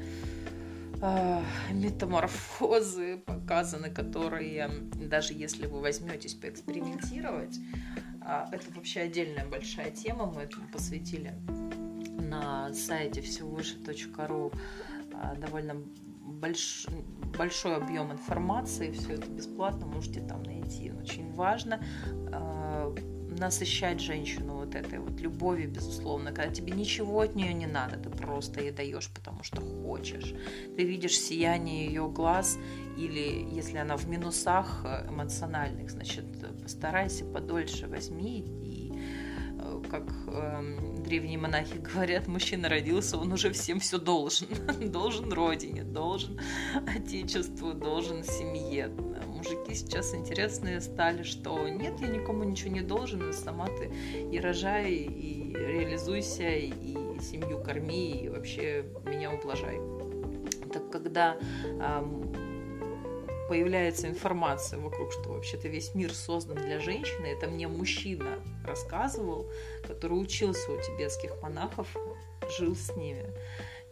э, 1.01 1.41
метаморфозы 1.71 3.17
показаны, 3.25 3.89
которые 3.89 4.69
даже 5.09 5.33
если 5.33 5.65
вы 5.65 5.81
возьметесь 5.81 6.36
поэкспериментировать, 6.36 7.57
э, 8.21 8.45
это 8.51 8.71
вообще 8.75 9.01
отдельная 9.01 9.48
большая 9.48 9.91
тема, 9.91 10.25
мы 10.27 10.41
этому 10.41 10.67
посвятили 10.67 11.33
на 12.19 12.71
сайте 12.74 13.21
всевыше.ру 13.21 14.51
э, 15.12 15.39
довольно 15.39 15.75
больш, 16.24 16.88
большой 17.38 17.77
объем 17.77 18.12
информации, 18.12 18.91
все 18.91 19.13
это 19.13 19.27
бесплатно, 19.27 19.88
можете 19.88 20.21
там 20.21 20.43
найти. 20.43 20.91
Очень 20.91 21.33
важно 21.33 21.83
э, 22.31 22.58
насыщать 23.39 24.00
женщину 24.00 24.58
вот 24.58 24.75
этой 24.75 25.00
вот 25.00 25.19
любовью, 25.19 25.69
безусловно, 25.69 26.31
когда 26.31 26.53
тебе 26.53 26.74
ничего 26.74 27.22
от 27.22 27.36
нее 27.36 27.53
не 27.53 27.65
надо, 27.65 27.98
ты 27.98 28.10
просто 28.10 28.62
ей 28.62 28.72
даешь, 28.72 29.10
потому 29.10 29.43
что 29.43 29.62
хочешь. 29.62 30.34
Ты 30.75 30.84
видишь 30.84 31.19
сияние 31.19 31.88
ее 31.88 32.08
глаз, 32.10 32.60
или 32.98 33.48
если 33.51 33.77
она 33.77 33.96
в 33.96 34.08
минусах 34.08 34.86
эмоциональных, 35.10 35.89
значит, 35.89 36.25
постарайся 36.62 37.25
подольше 37.25 37.88
возьми 37.88 38.39
и 38.63 38.91
э, 39.58 39.81
как 39.89 40.03
э, 40.27 40.98
древние 41.00 41.38
монахи 41.38 41.77
говорят, 41.93 42.27
мужчина 42.27 42.69
родился, 42.69 43.17
он 43.17 43.31
уже 43.31 43.51
всем 43.51 43.79
все 43.79 43.98
должен. 43.98 44.48
должен 44.91 45.31
родине, 45.31 45.84
должен 45.84 46.39
отечеству, 46.88 47.74
должен 47.74 48.24
семье. 48.24 48.91
Мужики 49.39 49.74
сейчас 49.74 50.13
интересные 50.13 50.81
стали, 50.81 51.24
что 51.24 51.67
нет, 51.69 52.00
я 52.01 52.08
никому 52.08 52.43
ничего 52.43 52.72
не 52.72 52.81
должен, 52.81 53.29
и 53.29 53.34
сама 53.34 53.67
ты 53.67 53.89
и 54.31 54.38
рожай, 54.38 54.91
и 54.91 55.53
реализуйся, 55.53 56.50
и 56.50 56.74
семью 57.22 57.63
корми, 57.63 58.12
и 58.12 58.27
вообще 58.29 58.84
меня 59.05 59.31
ублажай. 59.31 59.79
Так 60.74 60.91
когда 60.91 61.38
появляется 63.48 64.08
информация 64.08 64.77
вокруг, 64.77 65.13
что 65.13 65.29
вообще-то 65.29 65.69
весь 65.69 65.96
мир 65.96 66.13
создан 66.13 66.58
для 66.58 66.79
женщины. 66.79 67.27
Это 67.27 67.48
мне 67.48 67.67
мужчина 67.67 68.39
рассказывал, 68.65 69.50
который 69.88 70.22
учился 70.22 70.72
у 70.72 70.81
тибетских 70.81 71.41
монахов, 71.41 71.88
жил 72.58 72.75
с 72.75 72.96
ними, 72.96 73.25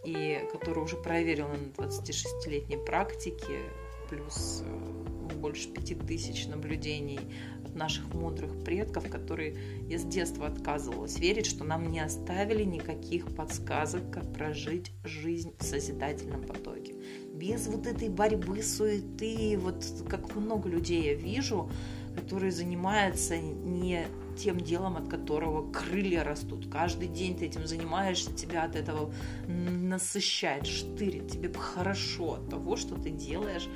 и 0.03 0.45
который 0.51 0.83
уже 0.83 0.97
проверил 0.97 1.47
на 1.47 1.55
26-летней 1.83 2.77
практике, 2.77 3.61
плюс 4.09 4.63
э, 4.65 4.97
больше 5.35 5.69
пяти 5.69 5.95
тысяч 5.95 6.47
наблюдений 6.47 7.19
от 7.63 7.75
наших 7.75 8.13
мудрых 8.13 8.63
предков, 8.63 9.09
которые 9.09 9.57
я 9.87 9.99
с 9.99 10.03
детства 10.03 10.47
отказывалась 10.47 11.19
верить, 11.19 11.45
что 11.45 11.63
нам 11.63 11.91
не 11.91 11.99
оставили 11.99 12.63
никаких 12.63 13.33
подсказок, 13.35 14.11
как 14.11 14.33
прожить 14.33 14.91
жизнь 15.03 15.53
в 15.59 15.63
созидательном 15.63 16.43
потоке. 16.43 16.95
Без 17.33 17.67
вот 17.67 17.85
этой 17.85 18.09
борьбы, 18.09 18.63
суеты, 18.63 19.57
вот 19.59 19.85
как 20.09 20.35
много 20.35 20.69
людей 20.69 21.03
я 21.03 21.13
вижу, 21.13 21.69
который 22.17 22.51
занимается 22.51 23.37
не 23.37 24.07
тем 24.37 24.59
делом, 24.59 24.97
от 24.97 25.07
которого 25.07 25.71
крылья 25.71 26.23
растут. 26.23 26.67
Каждый 26.71 27.07
день 27.07 27.37
ты 27.37 27.45
этим 27.45 27.65
занимаешься, 27.65 28.33
тебя 28.33 28.63
от 28.63 28.75
этого 28.75 29.13
насыщает, 29.47 30.65
штырит, 30.65 31.31
тебе 31.31 31.51
хорошо 31.53 32.35
от 32.35 32.49
того, 32.49 32.75
что 32.75 32.95
ты 32.95 33.09
делаешь, 33.09 33.67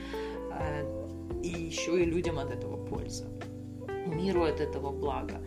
э, 0.54 1.42
и 1.44 1.50
еще 1.50 2.02
и 2.02 2.06
людям 2.06 2.40
от 2.40 2.52
этого 2.52 2.78
польза, 2.86 3.26
миру 4.06 4.44
от 4.44 4.60
этого 4.60 4.92
блага. 4.92 5.42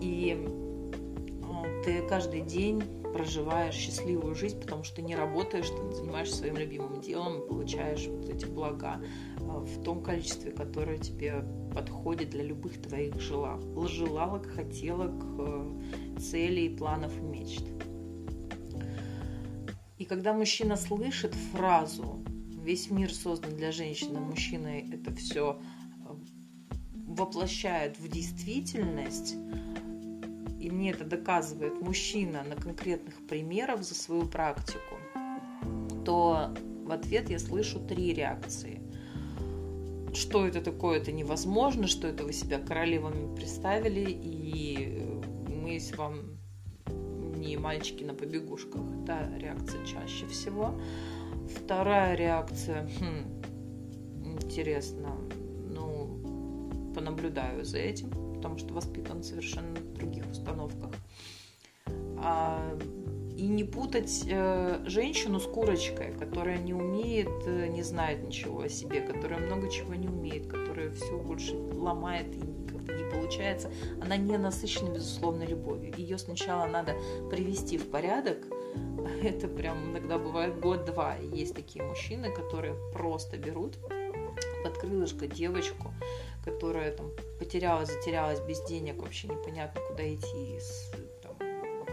И 0.00 0.36
э, 0.36 1.82
ты 1.84 2.06
каждый 2.08 2.42
день 2.42 2.82
проживаешь 3.12 3.74
счастливую 3.74 4.34
жизнь, 4.34 4.60
потому 4.60 4.84
что 4.84 5.02
не 5.02 5.16
работаешь, 5.16 5.68
ты 5.68 5.94
занимаешься 5.94 6.36
своим 6.36 6.56
любимым 6.56 7.00
делом 7.00 7.40
и 7.40 7.48
получаешь 7.48 8.06
вот 8.06 8.28
эти 8.28 8.44
блага 8.44 9.00
в 9.48 9.82
том 9.82 10.02
количестве, 10.02 10.52
которое 10.52 10.98
тебе 10.98 11.44
подходит 11.74 12.30
для 12.30 12.44
любых 12.44 12.80
твоих 12.80 13.20
желал, 13.20 13.60
желалок, 13.86 14.46
хотелок, 14.46 15.14
э, 15.38 16.18
целей, 16.18 16.76
планов 16.76 17.16
и 17.16 17.20
мечт. 17.20 17.64
И 19.98 20.04
когда 20.04 20.32
мужчина 20.32 20.76
слышит 20.76 21.34
фразу 21.52 22.22
«весь 22.62 22.90
мир 22.90 23.12
создан 23.12 23.56
для 23.56 23.72
женщины», 23.72 24.20
мужчина 24.20 24.68
это 24.68 25.14
все 25.14 25.60
э, 26.06 26.14
воплощает 26.92 27.98
в 27.98 28.08
действительность, 28.08 29.34
и 30.60 30.70
мне 30.70 30.90
это 30.90 31.04
доказывает 31.04 31.80
мужчина 31.80 32.42
на 32.44 32.56
конкретных 32.56 33.26
примерах 33.26 33.82
за 33.82 33.94
свою 33.94 34.26
практику, 34.26 34.96
то 36.04 36.54
в 36.84 36.90
ответ 36.90 37.30
я 37.30 37.38
слышу 37.38 37.80
три 37.80 38.12
реакции. 38.14 38.77
Что 40.14 40.46
это 40.46 40.60
такое, 40.60 40.98
это 40.98 41.12
невозможно, 41.12 41.86
что 41.86 42.08
это 42.08 42.24
вы 42.24 42.32
себя 42.32 42.58
королевами 42.58 43.34
представили, 43.34 44.10
и 44.10 45.20
мы 45.48 45.78
с 45.78 45.96
вам 45.96 46.38
не 47.36 47.56
мальчики 47.56 48.04
на 48.04 48.14
побегушках. 48.14 48.82
Это 49.02 49.30
реакция 49.38 49.84
чаще 49.84 50.26
всего. 50.26 50.80
Вторая 51.54 52.14
реакция, 52.14 52.88
хм, 52.98 53.42
интересно, 54.24 55.16
ну, 55.70 56.92
понаблюдаю 56.94 57.64
за 57.64 57.78
этим 57.78 58.28
потому 58.38 58.56
что 58.56 58.72
воспитан 58.72 59.20
в 59.20 59.24
совершенно 59.24 59.74
других 59.96 60.24
установках. 60.30 60.90
А, 62.18 62.78
и 63.38 63.46
не 63.46 63.62
путать 63.62 64.24
э, 64.28 64.82
женщину 64.86 65.38
с 65.38 65.46
курочкой, 65.46 66.12
которая 66.18 66.58
не 66.58 66.74
умеет, 66.74 67.28
э, 67.46 67.68
не 67.68 67.84
знает 67.84 68.24
ничего 68.24 68.62
о 68.62 68.68
себе, 68.68 69.00
которая 69.00 69.38
много 69.38 69.70
чего 69.70 69.94
не 69.94 70.08
умеет, 70.08 70.48
которая 70.48 70.90
все 70.90 71.16
больше 71.16 71.54
ломает 71.54 72.34
и 72.34 72.40
никак 72.40 72.82
не 72.88 73.08
получается. 73.08 73.70
Она 74.02 74.16
не 74.16 74.36
насыщена, 74.36 74.92
безусловно, 74.92 75.44
любовью. 75.44 75.94
Ее 75.96 76.18
сначала 76.18 76.66
надо 76.66 76.96
привести 77.30 77.78
в 77.78 77.88
порядок. 77.88 78.38
Это 79.22 79.46
прям 79.46 79.92
иногда 79.92 80.18
бывает 80.18 80.58
год-два. 80.58 81.14
Есть 81.18 81.54
такие 81.54 81.84
мужчины, 81.84 82.32
которые 82.32 82.74
просто 82.92 83.38
берут 83.38 83.78
под 84.64 84.78
крылышко 84.78 85.28
девочку, 85.28 85.94
которая 86.44 86.90
там 86.90 87.12
потерялась, 87.38 87.88
затерялась 87.88 88.40
без 88.40 88.60
денег, 88.64 89.00
вообще 89.00 89.28
непонятно, 89.28 89.80
куда 89.88 90.02
идти, 90.12 90.58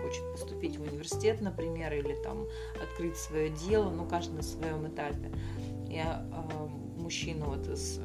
хочет 0.05 0.31
поступить 0.31 0.77
в 0.77 0.83
университет, 0.83 1.41
например, 1.41 1.91
или 1.93 2.13
там 2.23 2.45
открыть 2.81 3.17
свое 3.17 3.49
дело, 3.49 3.89
ну, 3.89 4.07
каждый 4.07 4.35
на 4.35 4.43
своем 4.43 4.87
этапе. 4.87 5.31
Я 5.89 6.27
э, 6.31 6.67
мужчина 7.01 7.45
вот 7.45 7.67
из 7.67 7.99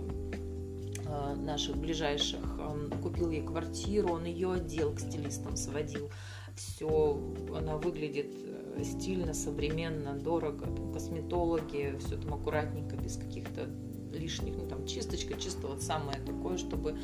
э, 1.07 1.35
наших 1.35 1.77
ближайших 1.77 2.41
э, 2.59 2.91
купил 3.03 3.31
ей 3.31 3.43
квартиру, 3.43 4.15
он 4.15 4.25
ее 4.25 4.53
отдел 4.53 4.95
к 4.95 5.01
стилистам 5.01 5.57
сводил. 5.57 6.11
Все, 6.57 7.21
она 7.55 7.77
выглядит 7.77 8.33
э, 8.45 8.83
стильно, 8.83 9.35
современно, 9.35 10.19
дорого, 10.19 10.67
там, 10.67 10.93
косметологи, 10.95 11.99
все 11.99 12.17
там 12.17 12.33
аккуратненько, 12.33 12.97
без 12.97 13.17
каких-то 13.17 13.69
лишних, 14.11 14.57
ну 14.57 14.67
там 14.67 14.87
чисточка, 14.87 15.35
чисто 15.39 15.69
вот 15.69 15.83
самое 15.83 16.19
такое, 16.21 16.57
чтобы 16.57 16.99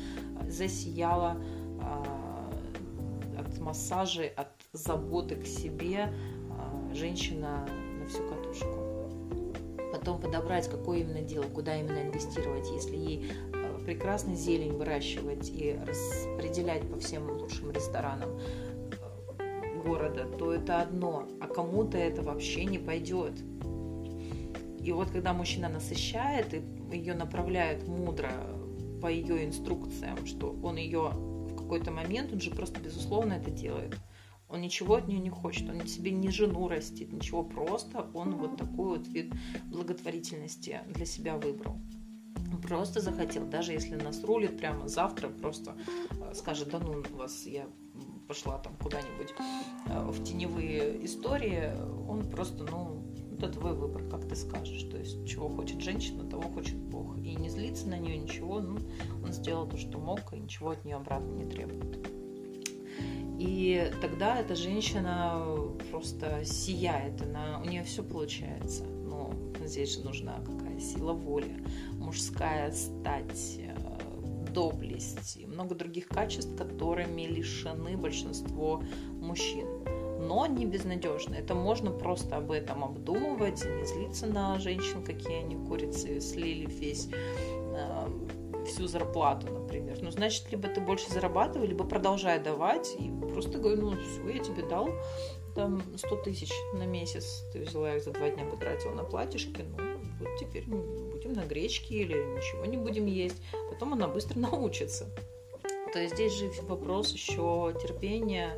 засияла 0.49 1.37
а, 1.79 2.16
от 3.57 3.61
массажей, 3.61 4.27
от 4.29 4.47
заботы 4.73 5.35
к 5.35 5.45
себе 5.45 6.13
а, 6.51 6.93
женщина 6.93 7.67
на 7.99 8.07
всю 8.07 8.27
катушку. 8.27 9.09
Потом 9.91 10.21
подобрать, 10.21 10.69
какое 10.69 10.99
именно 10.99 11.21
дело, 11.21 11.43
куда 11.43 11.79
именно 11.79 12.01
инвестировать, 12.01 12.69
если 12.71 12.95
ей 12.95 13.31
а, 13.53 13.79
прекрасно 13.83 14.35
зелень 14.35 14.73
выращивать 14.73 15.49
и 15.49 15.77
распределять 15.85 16.89
по 16.89 16.99
всем 16.99 17.29
лучшим 17.29 17.71
ресторанам 17.71 18.39
города, 19.83 20.25
то 20.37 20.53
это 20.53 20.81
одно, 20.81 21.27
а 21.39 21.47
кому-то 21.47 21.97
это 21.97 22.21
вообще 22.21 22.65
не 22.65 22.77
пойдет. 22.77 23.33
И 24.81 24.91
вот 24.91 25.09
когда 25.11 25.33
мужчина 25.33 25.69
насыщает 25.69 26.53
и 26.53 26.61
ее 26.91 27.13
направляет 27.13 27.87
мудро 27.87 28.31
по 29.01 29.07
ее 29.07 29.45
инструкциям, 29.45 30.25
что 30.25 30.55
он 30.63 30.77
ее 30.77 31.11
какой-то 31.67 31.91
момент, 31.91 32.31
он 32.31 32.39
же 32.39 32.49
просто 32.49 32.79
безусловно 32.79 33.33
это 33.33 33.51
делает. 33.51 33.97
Он 34.49 34.61
ничего 34.61 34.95
от 34.95 35.07
нее 35.09 35.19
не 35.19 35.29
хочет, 35.29 35.69
он 35.69 35.85
себе 35.87 36.11
не 36.11 36.29
жену 36.29 36.69
растит, 36.69 37.11
ничего, 37.11 37.43
просто 37.43 38.09
он 38.13 38.35
вот 38.35 38.55
такой 38.55 38.97
вот 38.97 39.07
вид 39.07 39.33
благотворительности 39.65 40.79
для 40.87 41.05
себя 41.05 41.35
выбрал. 41.35 41.77
Просто 42.63 43.01
захотел, 43.01 43.45
даже 43.45 43.73
если 43.73 43.95
нас 43.95 44.23
рулит 44.23 44.57
прямо 44.57 44.87
завтра, 44.87 45.27
просто 45.27 45.75
э, 46.11 46.33
скажет, 46.33 46.69
да 46.69 46.79
ну 46.79 47.03
вас, 47.11 47.45
я 47.45 47.67
пошла 48.27 48.57
там 48.59 48.73
куда-нибудь 48.77 49.33
э, 49.87 50.01
в 50.09 50.23
теневые 50.23 51.05
истории, 51.05 51.73
он 52.07 52.29
просто, 52.29 52.63
ну, 52.63 53.03
это 53.37 53.49
твой 53.49 53.73
выбор, 53.73 54.03
как 54.09 54.27
ты 54.27 54.35
скажешь. 54.35 54.83
То 54.83 54.97
есть, 54.97 55.25
чего 55.27 55.49
хочет 55.49 55.81
женщина, 55.81 56.23
того 56.23 56.43
хочет 56.43 56.75
Бог. 56.75 57.17
И 57.17 57.35
не 57.35 57.49
злиться 57.49 57.87
на 57.87 57.97
нее 57.97 58.17
ничего, 58.17 58.59
ну, 58.59 58.77
он 59.23 59.31
сделал 59.31 59.67
то, 59.67 59.77
что 59.77 59.97
мог, 59.97 60.33
и 60.33 60.39
ничего 60.39 60.71
от 60.71 60.83
нее 60.85 60.95
обратно 60.95 61.31
не 61.31 61.45
требует. 61.45 62.07
И 63.39 63.91
тогда 64.01 64.39
эта 64.39 64.55
женщина 64.55 65.45
просто 65.91 66.43
сияет, 66.43 67.21
она, 67.21 67.61
у 67.63 67.69
нее 67.69 67.83
все 67.83 68.03
получается. 68.03 68.83
Но 68.85 69.31
здесь 69.63 69.95
же 69.95 70.03
нужна 70.03 70.39
какая 70.39 70.79
сила 70.79 71.13
воли, 71.13 71.63
мужская 71.99 72.71
стать, 72.71 73.59
э, 73.59 73.75
доблесть 74.51 75.37
и 75.37 75.45
много 75.45 75.75
других 75.75 76.07
качеств, 76.07 76.57
которыми 76.57 77.27
лишены 77.27 77.95
большинство 77.95 78.81
мужчин 79.21 79.67
но 80.19 80.45
не 80.45 80.65
безнадежно. 80.65 81.35
Это 81.35 81.55
можно 81.55 81.91
просто 81.91 82.37
об 82.37 82.51
этом 82.51 82.83
обдумывать, 82.83 83.63
не 83.65 83.85
злиться 83.85 84.27
на 84.27 84.59
женщин, 84.59 85.03
какие 85.03 85.39
они 85.39 85.55
курицы, 85.55 86.19
слили 86.19 86.65
весь 86.65 87.09
э, 87.13 88.07
всю 88.65 88.87
зарплату, 88.87 89.51
например. 89.51 89.97
Ну, 90.01 90.11
значит, 90.11 90.51
либо 90.51 90.67
ты 90.67 90.81
больше 90.81 91.11
зарабатывай, 91.11 91.67
либо 91.67 91.83
продолжай 91.83 92.39
давать, 92.39 92.95
и 92.99 93.11
просто 93.33 93.57
говорю, 93.57 93.91
ну, 93.91 93.97
все, 94.01 94.29
я 94.29 94.43
тебе 94.43 94.63
дал 94.63 94.89
там 95.55 95.81
100 95.95 96.15
тысяч 96.17 96.51
на 96.73 96.85
месяц, 96.85 97.43
ты 97.51 97.61
взяла 97.61 97.95
их 97.95 98.03
за 98.03 98.11
два 98.11 98.29
дня, 98.29 98.45
потратила 98.45 98.93
на 98.93 99.03
платьишки, 99.03 99.65
ну, 99.77 99.97
вот 100.19 100.29
теперь 100.39 100.65
будем 100.65 101.33
на 101.33 101.45
гречке 101.45 101.95
или 101.95 102.13
ничего 102.13 102.65
не 102.65 102.77
будем 102.77 103.05
есть. 103.05 103.41
Потом 103.69 103.93
она 103.93 104.07
быстро 104.07 104.39
научится. 104.39 105.07
То 105.93 105.99
есть 105.99 106.15
здесь 106.15 106.33
же 106.33 106.51
вопрос 106.63 107.13
еще 107.13 107.73
терпения 107.81 108.51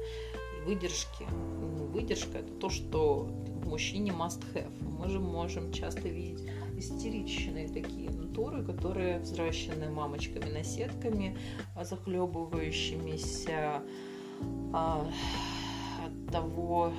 выдержки. 0.70 1.26
Выдержка– 1.92 2.38
это 2.40 2.54
то, 2.54 2.70
что 2.70 3.28
мужчине 3.66 4.12
must 4.12 4.44
have. 4.54 4.72
Мы 5.00 5.10
же 5.10 5.20
можем 5.20 5.74
часто 5.74 6.08
видеть 6.10 6.48
истеричные 6.78 7.68
такие 7.68 8.12
натуры, 8.12 8.64
которые 8.64 9.20
взращены 9.20 9.90
мамочками-наседками, 9.90 11.36
а 11.76 11.84
захлебывающимися 11.84 13.82
а, 14.72 15.10
от 16.06 16.32
того 16.32 16.94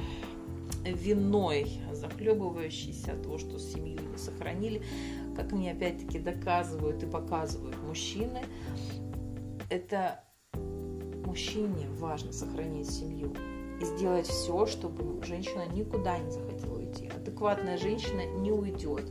виной, 0.85 1.71
захлебывающиеся 1.93 3.13
от 3.13 3.23
того, 3.23 3.39
что 3.39 3.61
семью 3.61 4.01
не 4.11 4.19
сохранили. 4.19 4.83
Как 5.37 5.53
мне 5.53 5.71
опять-таки 5.71 6.19
доказывают 6.19 7.05
и 7.05 7.07
показывают 7.07 7.81
мужчины, 7.87 8.43
это 9.71 10.25
мужчине 11.25 11.89
важно 12.01 12.33
сохранить 12.33 12.91
семью 12.91 13.33
сделать 13.81 14.27
все, 14.27 14.67
чтобы 14.67 15.25
женщина 15.25 15.67
никуда 15.73 16.19
не 16.19 16.31
захотела 16.31 16.79
уйти. 16.79 17.09
Адекватная 17.09 17.79
женщина 17.79 18.27
не 18.27 18.53
уйдет 18.53 19.05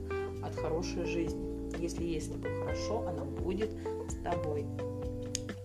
от 0.44 0.56
хорошей 0.56 1.06
жизни. 1.06 1.78
Если 1.78 2.04
ей 2.04 2.22
с 2.22 2.28
тобой 2.28 2.52
хорошо, 2.60 3.08
она 3.08 3.24
будет 3.24 3.72
с 4.10 4.16
тобой. 4.24 4.66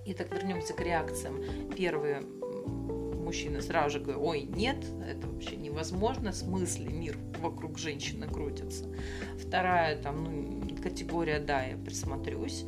Итак, 0.07 0.33
вернемся 0.33 0.75
к 0.75 0.81
реакциям. 0.81 1.41
Первые 1.77 2.23
мужчины 2.23 3.63
сразу 3.63 3.99
же 3.99 4.01
говорят, 4.01 4.23
ой, 4.23 4.43
нет, 4.43 4.85
это 5.09 5.27
вообще 5.27 5.57
невозможно, 5.57 6.33
смысле 6.33 6.89
мир 6.89 7.17
вокруг 7.41 7.79
женщины 7.79 8.29
крутится. 8.29 8.85
Вторая 9.39 10.01
там, 10.01 10.25
ну, 10.25 10.77
категория, 10.83 11.41
да, 11.41 11.63
я 11.65 11.77
присмотрюсь 11.79 12.67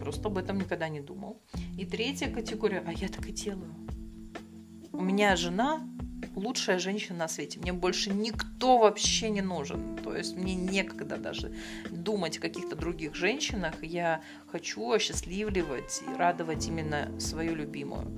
просто 0.00 0.28
об 0.28 0.38
этом 0.38 0.58
никогда 0.58 0.88
не 0.88 1.00
думал. 1.00 1.40
И 1.78 1.84
третья 1.84 2.28
категория, 2.30 2.82
а 2.86 2.92
я 2.92 3.08
так 3.08 3.26
и 3.28 3.32
делаю. 3.32 3.72
У 5.00 5.02
меня 5.02 5.34
жена 5.34 5.80
лучшая 6.36 6.78
женщина 6.78 7.20
на 7.20 7.28
свете. 7.28 7.58
Мне 7.58 7.72
больше 7.72 8.10
никто 8.10 8.76
вообще 8.76 9.30
не 9.30 9.40
нужен. 9.40 9.96
То 9.96 10.14
есть 10.14 10.36
мне 10.36 10.54
некогда 10.54 11.16
даже 11.16 11.54
думать 11.90 12.36
о 12.36 12.40
каких-то 12.42 12.76
других 12.76 13.14
женщинах. 13.14 13.82
Я 13.82 14.20
хочу 14.48 14.92
осчастливливать 14.92 16.02
и 16.06 16.18
радовать 16.18 16.68
именно 16.68 17.18
свою 17.18 17.54
любимую. 17.54 18.14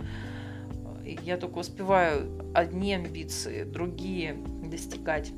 Я 1.04 1.36
только 1.36 1.58
успеваю 1.58 2.50
одни 2.52 2.94
амбиции, 2.94 3.62
другие 3.62 4.34
достигать 4.64 5.30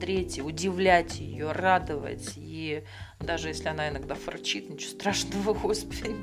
третьи, 0.00 0.40
удивлять 0.40 1.20
ее, 1.20 1.52
радовать. 1.52 2.32
И 2.34 2.82
даже 3.20 3.46
если 3.46 3.68
она 3.68 3.90
иногда 3.90 4.16
форчит, 4.16 4.68
ничего 4.68 4.90
страшного, 4.90 5.54
господи, 5.62 6.16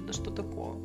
да 0.00 0.14
что 0.14 0.30
такого. 0.30 0.82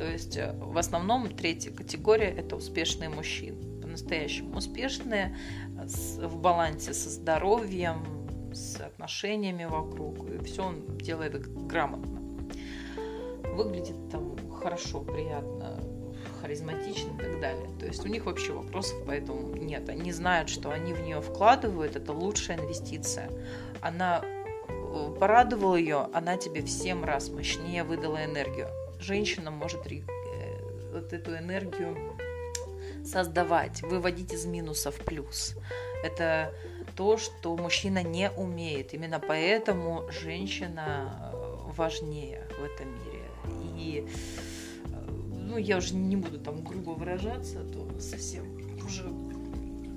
То 0.00 0.10
есть 0.10 0.38
э, 0.38 0.54
в 0.58 0.78
основном 0.78 1.28
третья 1.28 1.70
категория– 1.70 2.30
это 2.38 2.56
успешные 2.56 3.10
мужчины. 3.10 3.58
По-настоящему 3.82 4.56
успешные, 4.56 5.36
в 5.74 6.38
балансе 6.38 6.94
со 6.94 7.10
здоровьем, 7.10 8.02
с 8.50 8.80
отношениями 8.80 9.66
вокруг. 9.66 10.26
И 10.30 10.42
все 10.42 10.64
он 10.64 10.96
делает 10.96 11.46
грамотно. 11.66 12.18
Выглядит 13.52 14.08
там 14.10 14.36
хорошо, 14.50 15.02
приятно, 15.02 15.78
харизматично 16.40 17.10
и 17.16 17.18
так 17.18 17.38
далее. 17.38 17.68
То 17.78 17.84
есть 17.84 18.02
у 18.02 18.08
них 18.08 18.24
вообще 18.24 18.52
вопросов 18.52 18.96
поэтому 19.06 19.54
нет. 19.54 19.90
Они 19.90 20.12
знают, 20.12 20.48
что 20.48 20.70
они 20.70 20.94
в 20.94 21.02
нее 21.02 21.20
вкладывают, 21.20 21.94
это 21.94 22.14
лучшая 22.14 22.58
инвестиция. 22.58 23.30
Она 23.82 24.22
э, 24.24 25.14
порадовала 25.20 25.76
ее, 25.76 26.08
она 26.14 26.38
тебе 26.38 26.62
в 26.62 26.70
7 26.70 27.04
раз 27.04 27.28
мощнее 27.28 27.84
выдала 27.84 28.24
энергию 28.24 28.68
женщина 29.00 29.50
может 29.50 29.86
э, 29.86 30.02
вот 30.92 31.12
эту 31.12 31.36
энергию 31.36 31.96
создавать, 33.04 33.82
выводить 33.82 34.32
из 34.32 34.46
минуса 34.46 34.90
в 34.90 34.96
плюс. 34.96 35.56
Это 36.04 36.52
то, 36.96 37.16
что 37.16 37.56
мужчина 37.56 38.02
не 38.02 38.30
умеет. 38.30 38.94
Именно 38.94 39.20
поэтому 39.20 40.04
женщина 40.10 41.32
э, 41.32 41.72
важнее 41.76 42.46
в 42.58 42.64
этом 42.64 42.92
мире. 42.92 43.24
И 43.76 44.06
э, 44.84 45.10
ну, 45.10 45.56
я 45.56 45.78
уже 45.78 45.94
не 45.94 46.16
буду 46.16 46.38
там 46.38 46.62
грубо 46.62 46.90
выражаться, 46.90 47.60
а 47.60 47.72
то 47.72 48.00
совсем 48.00 48.44
уже... 48.84 49.04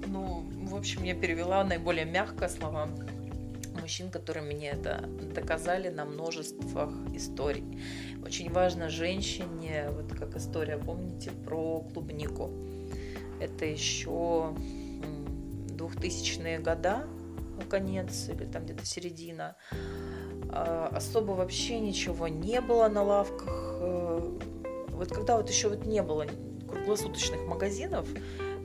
Ну, 0.07 0.45
в 0.63 0.75
общем, 0.75 1.03
я 1.03 1.15
перевела 1.15 1.63
наиболее 1.63 2.05
мягко 2.05 2.47
слова 2.47 2.87
мужчин, 3.81 4.09
которые 4.09 4.43
мне 4.43 4.69
это 4.69 5.09
доказали 5.33 5.89
на 5.89 6.05
множествах 6.05 6.89
историй. 7.13 7.65
Очень 8.23 8.51
важно 8.51 8.89
женщине, 8.89 9.89
вот 9.89 10.17
как 10.17 10.36
история, 10.36 10.77
помните, 10.77 11.31
про 11.45 11.81
клубнику. 11.93 12.51
Это 13.39 13.65
еще 13.65 14.55
2000-е 15.67 16.59
года, 16.59 17.05
ну, 17.57 17.62
конец 17.69 18.29
или 18.29 18.45
там 18.45 18.63
где-то 18.63 18.86
середина. 18.86 19.55
А, 20.49 20.89
особо 20.93 21.31
вообще 21.31 21.79
ничего 21.79 22.27
не 22.27 22.62
было 22.62 22.88
на 22.88 23.03
лавках. 23.03 23.77
Э, 23.81 24.39
вот 24.89 25.09
когда 25.09 25.38
вот 25.38 25.49
еще 25.49 25.69
вот 25.69 25.86
не 25.86 26.01
было 26.01 26.25
круглосуточных 26.69 27.45
магазинов, 27.47 28.07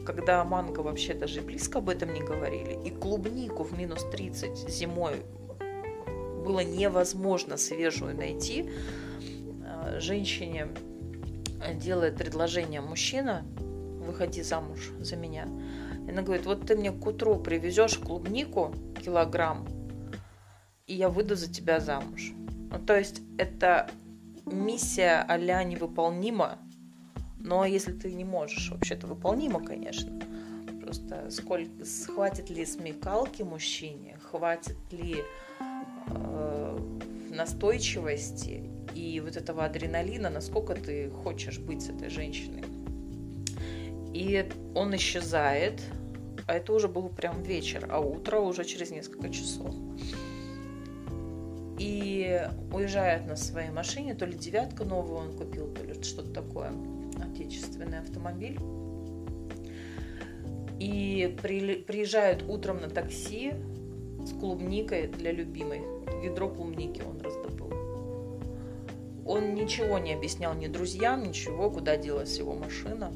когда 0.07 0.45
манго 0.45 0.81
вообще 0.81 1.15
даже 1.15 1.41
близко 1.41 1.79
об 1.79 1.89
этом 1.89 2.13
не 2.13 2.21
говорили, 2.21 2.79
и 2.85 2.91
клубнику 2.91 3.63
в 3.65 3.77
минус 3.77 4.07
30 4.11 4.71
зимой 4.71 5.17
было 6.45 6.61
невозможно 6.61 7.57
свежую 7.57 8.17
найти, 8.17 8.71
женщине 9.99 10.69
делает 11.75 12.17
предложение 12.17 12.81
мужчина, 12.81 13.45
выходи 14.07 14.43
замуж 14.43 14.91
за 15.01 15.17
меня. 15.17 15.47
И 16.07 16.11
она 16.11 16.23
говорит, 16.23 16.47
вот 16.47 16.67
ты 16.67 16.77
мне 16.77 16.91
к 16.91 17.07
утру 17.07 17.37
привезешь 17.37 17.99
клубнику 17.99 18.75
килограмм, 19.05 19.67
и 20.87 20.95
я 20.95 21.09
выйду 21.09 21.37
за 21.37 21.53
тебя 21.53 21.81
замуж. 21.81 22.33
Ну, 22.71 22.79
то 22.79 22.97
есть 22.97 23.23
это 23.37 23.91
миссия 24.47 25.25
а 25.29 25.37
невыполнима, 25.65 26.59
но 27.39 27.65
если 27.65 27.93
ты 27.93 28.13
не 28.13 28.25
можешь, 28.25 28.71
вообще-то 28.71 29.07
выполнимо, 29.07 29.63
конечно. 29.63 30.21
Просто 30.83 31.31
сколько, 31.31 31.71
хватит 32.07 32.51
ли 32.51 32.65
смекалки 32.65 33.43
мужчине, 33.43 34.19
хватит 34.31 34.79
ли 34.91 35.23
э, 35.61 36.58
настойчивости 37.39 38.65
и 38.95 39.21
вот 39.21 39.37
этого 39.37 39.65
адреналина, 39.65 40.29
насколько 40.29 40.75
ты 40.75 41.11
хочешь 41.11 41.59
быть 41.59 41.83
с 41.83 41.89
этой 41.89 42.11
женщиной. 42.11 42.65
И 44.13 44.49
он 44.75 44.95
исчезает, 44.97 45.81
а 46.47 46.55
это 46.55 46.73
уже 46.73 46.89
был 46.89 47.09
прям 47.09 47.43
вечер, 47.43 47.87
а 47.91 48.01
утро 48.01 48.41
уже 48.41 48.65
через 48.65 48.91
несколько 48.91 49.31
часов. 49.31 49.75
И 51.79 52.43
уезжает 52.73 53.27
на 53.27 53.37
своей 53.37 53.71
машине, 53.71 54.15
то 54.15 54.27
ли 54.27 54.35
девятка 54.35 54.85
новую 54.85 55.19
он 55.19 55.33
купил, 55.37 55.73
то 55.73 55.85
ли 55.85 56.03
что-то 56.03 56.33
такое 56.33 56.73
отечественный 57.23 58.01
автомобиль. 58.01 58.59
И 60.81 61.37
при, 61.41 61.77
приезжают 61.77 62.43
утром 62.49 62.81
на 62.81 62.89
такси 62.89 63.53
с 64.29 64.33
клубникой 64.39 65.09
для 65.09 65.33
любимой. 65.33 65.83
Ведро 66.23 66.49
клубники 66.49 67.03
он 67.03 67.21
раздобыл. 67.21 67.73
Он 69.25 69.55
ничего 69.55 69.99
не 69.99 70.15
объяснял 70.15 70.55
ни 70.55 70.67
друзьям, 70.69 71.23
ничего, 71.23 71.71
куда 71.71 71.97
делась 71.97 72.39
его 72.39 72.55
машина. 72.55 73.13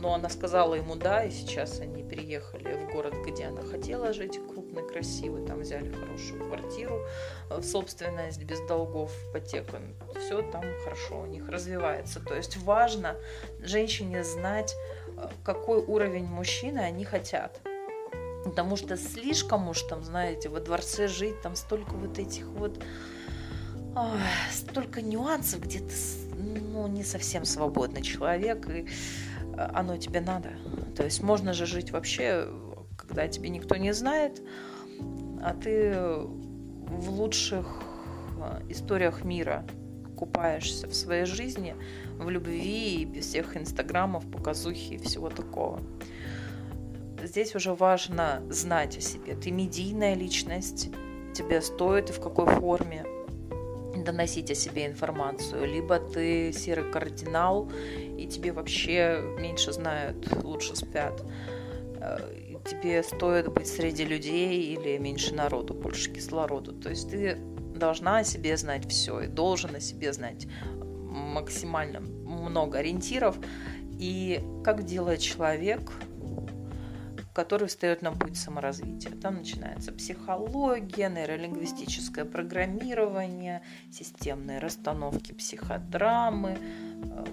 Но 0.00 0.14
она 0.14 0.28
сказала 0.28 0.74
ему 0.74 0.94
да, 0.94 1.24
и 1.24 1.30
сейчас 1.30 1.80
они 1.80 2.02
переехали 2.02 2.74
в 2.74 2.92
город, 2.92 3.14
где 3.26 3.46
она 3.46 3.62
хотела 3.62 4.12
жить, 4.12 4.38
крупный, 4.48 4.86
красивый, 4.86 5.46
там 5.46 5.60
взяли 5.60 5.90
хорошую 5.90 6.44
квартиру 6.44 7.00
в 7.50 7.62
собственность, 7.62 8.44
без 8.44 8.60
долгов, 8.66 9.10
ипотека. 9.30 9.80
Все 10.20 10.42
там 10.42 10.62
хорошо 10.84 11.20
у 11.20 11.26
них 11.26 11.48
развивается. 11.48 12.20
То 12.20 12.34
есть 12.34 12.56
важно 12.58 13.16
женщине 13.60 14.22
знать, 14.24 14.74
э, 15.16 15.28
какой 15.42 15.78
уровень 15.78 16.26
мужчины 16.26 16.78
они 16.78 17.04
хотят. 17.04 17.60
Потому 18.44 18.76
что 18.76 18.96
слишком 18.96 19.68
уж 19.68 19.82
там, 19.82 20.02
знаете, 20.02 20.48
во 20.48 20.60
дворце 20.60 21.08
жить, 21.08 21.40
там 21.42 21.56
столько 21.56 21.94
вот 21.94 22.18
этих 22.18 22.46
вот 22.46 22.82
ой, 23.96 24.20
столько 24.52 25.02
нюансов, 25.02 25.60
где 25.60 25.80
ты 25.80 25.94
ну, 26.36 26.86
не 26.86 27.02
совсем 27.04 27.44
свободный 27.44 28.02
человек, 28.02 28.68
и 28.68 28.86
э, 28.86 29.70
оно 29.74 29.96
тебе 29.96 30.20
надо. 30.20 30.50
То 30.96 31.04
есть 31.04 31.22
можно 31.22 31.52
же 31.52 31.66
жить 31.66 31.90
вообще, 31.90 32.48
когда 32.96 33.28
тебе 33.28 33.48
никто 33.48 33.76
не 33.76 33.92
знает, 33.92 34.42
а 35.42 35.54
ты 35.54 35.94
в 35.94 37.10
лучших 37.10 37.66
э, 38.40 38.62
историях 38.70 39.24
мира 39.24 39.66
купаешься 40.16 40.88
в 40.88 40.94
своей 40.94 41.24
жизни, 41.24 41.76
в 42.18 42.28
любви 42.28 43.02
и 43.02 43.04
без 43.04 43.26
всех 43.26 43.56
инстаграмов, 43.56 44.28
показухи 44.30 44.94
и 44.94 44.98
всего 44.98 45.30
такого. 45.30 45.80
Здесь 47.28 47.54
уже 47.54 47.74
важно 47.74 48.42
знать 48.48 48.96
о 48.96 49.02
себе. 49.02 49.34
Ты 49.34 49.50
медийная 49.50 50.14
личность, 50.14 50.88
тебе 51.34 51.60
стоит 51.60 52.08
и 52.08 52.12
в 52.14 52.20
какой 52.20 52.46
форме 52.46 53.04
доносить 53.94 54.50
о 54.50 54.54
себе 54.54 54.86
информацию, 54.86 55.66
либо 55.66 55.98
ты 55.98 56.54
серый 56.54 56.90
кардинал, 56.90 57.70
и 58.16 58.26
тебе 58.26 58.52
вообще 58.52 59.20
меньше 59.38 59.72
знают, 59.72 60.26
лучше 60.42 60.74
спят. 60.74 61.22
Э, 62.00 62.16
тебе 62.64 63.02
стоит 63.02 63.52
быть 63.52 63.66
среди 63.66 64.06
людей 64.06 64.74
или 64.74 64.96
меньше 64.96 65.34
народу, 65.34 65.74
больше 65.74 66.10
кислорода. 66.10 66.72
То 66.72 66.88
есть 66.88 67.10
ты 67.10 67.36
должна 67.74 68.18
о 68.20 68.24
себе 68.24 68.56
знать 68.56 68.88
все 68.88 69.20
и 69.20 69.26
должен 69.26 69.74
о 69.74 69.80
себе 69.80 70.14
знать 70.14 70.46
максимально 70.80 72.00
много 72.00 72.78
ориентиров. 72.78 73.36
И 73.98 74.40
как 74.64 74.84
делает 74.84 75.20
человек, 75.20 75.92
который 77.38 77.68
встает 77.68 78.02
на 78.02 78.10
путь 78.10 78.36
саморазвития. 78.36 79.12
Там 79.12 79.36
начинается 79.36 79.92
психология, 79.92 81.08
нейролингвистическое 81.08 82.24
программирование, 82.24 83.62
системные 83.92 84.58
расстановки 84.58 85.30
психодрамы, 85.30 86.58
э, 86.58 87.24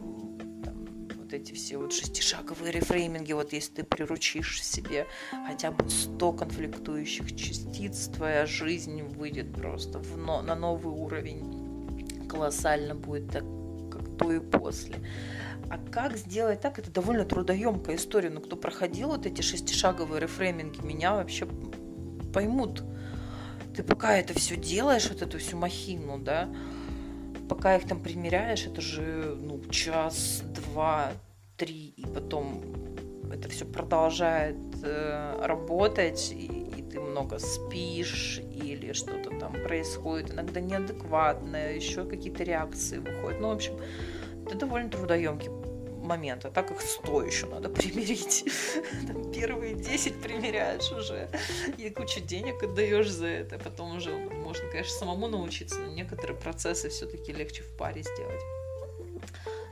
вот 1.16 1.34
эти 1.34 1.54
все 1.54 1.80
вот 1.80 1.92
шестишаговые 1.92 2.72
рефрейминги, 2.72 3.34
вот 3.34 3.52
если 3.52 3.78
ты 3.78 3.84
приручишь 3.84 4.64
себе 4.64 5.08
хотя 5.48 5.72
бы 5.72 5.90
100 5.90 6.34
конфликтующих 6.34 7.36
частиц, 7.36 8.10
твоя 8.10 8.46
жизнь 8.46 9.02
выйдет 9.02 9.56
просто 9.56 9.98
в, 9.98 10.18
но, 10.18 10.44
на 10.44 10.54
новый 10.54 10.94
уровень. 10.94 12.28
Колоссально 12.30 12.94
будет 12.94 13.32
так, 13.32 13.44
до 14.18 14.32
и 14.32 14.40
после. 14.40 14.96
А 15.70 15.78
как 15.92 16.18
сделать 16.18 16.62
так? 16.62 16.80
Это 16.80 16.92
довольно 16.92 17.26
трудоемкая 17.26 17.96
история. 17.96 18.30
Но 18.30 18.40
кто 18.40 18.56
проходил 18.56 19.10
вот 19.10 19.26
эти 19.26 19.42
шестишаговые 19.42 20.22
рефрейминги, 20.22 20.82
меня 20.82 21.14
вообще 21.14 21.48
поймут. 22.34 22.84
ты 23.76 23.84
пока 23.84 24.18
это 24.18 24.34
все 24.34 24.58
делаешь, 24.58 25.10
вот 25.10 25.22
эту 25.22 25.38
всю 25.38 25.58
махину, 25.58 26.20
да, 26.20 26.50
пока 27.50 27.76
их 27.76 27.88
там 27.88 28.02
примеряешь, 28.02 28.66
это 28.66 28.82
же 28.82 29.38
ну, 29.40 29.62
час, 29.70 30.44
два, 30.44 31.12
три, 31.58 31.94
и 31.98 32.06
потом 32.06 32.62
это 33.32 33.50
все 33.50 33.66
продолжает 33.66 34.58
э, 34.84 35.46
работать, 35.46 36.32
и, 36.32 36.65
ты 36.96 37.02
много 37.02 37.40
спишь, 37.40 38.40
или 38.54 38.94
что-то 38.94 39.38
там 39.38 39.54
происходит, 39.54 40.32
иногда 40.32 40.62
неадекватное, 40.62 41.76
еще 41.76 42.06
какие-то 42.06 42.44
реакции 42.44 43.00
выходят. 43.00 43.42
Ну, 43.42 43.50
в 43.50 43.52
общем, 43.52 43.78
это 44.46 44.56
довольно 44.56 44.90
трудоемкий 44.90 45.50
момент, 46.02 46.46
а 46.46 46.52
так 46.52 46.72
их 46.72 46.80
100 46.82 47.24
еще 47.24 47.48
надо 47.48 47.68
примирить. 47.70 48.46
Там 49.08 49.32
первые 49.32 49.76
10 49.76 50.22
примеряешь 50.22 50.92
уже, 50.92 51.30
и 51.78 51.90
кучу 51.90 52.22
денег 52.22 52.64
отдаешь 52.64 53.10
за 53.10 53.28
это. 53.28 53.60
Потом 53.60 53.98
уже 53.98 54.12
можно, 54.12 54.70
конечно, 54.70 54.98
самому 54.98 55.28
научиться, 55.28 55.80
но 55.80 55.88
некоторые 55.88 56.38
процессы 56.38 56.90
все-таки 56.90 57.34
легче 57.34 57.64
в 57.64 57.76
паре 57.78 58.04
сделать 58.04 58.42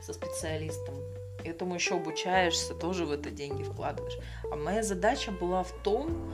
со 0.02 0.12
специалистом. 0.12 0.94
Этому 1.42 1.74
еще 1.74 1.96
обучаешься, 1.96 2.74
тоже 2.74 3.04
в 3.04 3.12
это 3.12 3.30
деньги 3.30 3.62
вкладываешь. 3.62 4.18
А 4.50 4.56
моя 4.56 4.82
задача 4.82 5.30
была 5.30 5.62
в 5.62 5.72
том, 5.82 6.32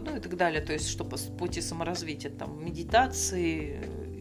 ну 0.00 0.16
и 0.16 0.20
так 0.20 0.36
далее, 0.36 0.60
то 0.60 0.72
есть 0.72 0.88
что 0.88 1.04
по 1.04 1.16
пути 1.16 1.60
саморазвития, 1.60 2.30
там, 2.30 2.64
медитации, 2.64 3.80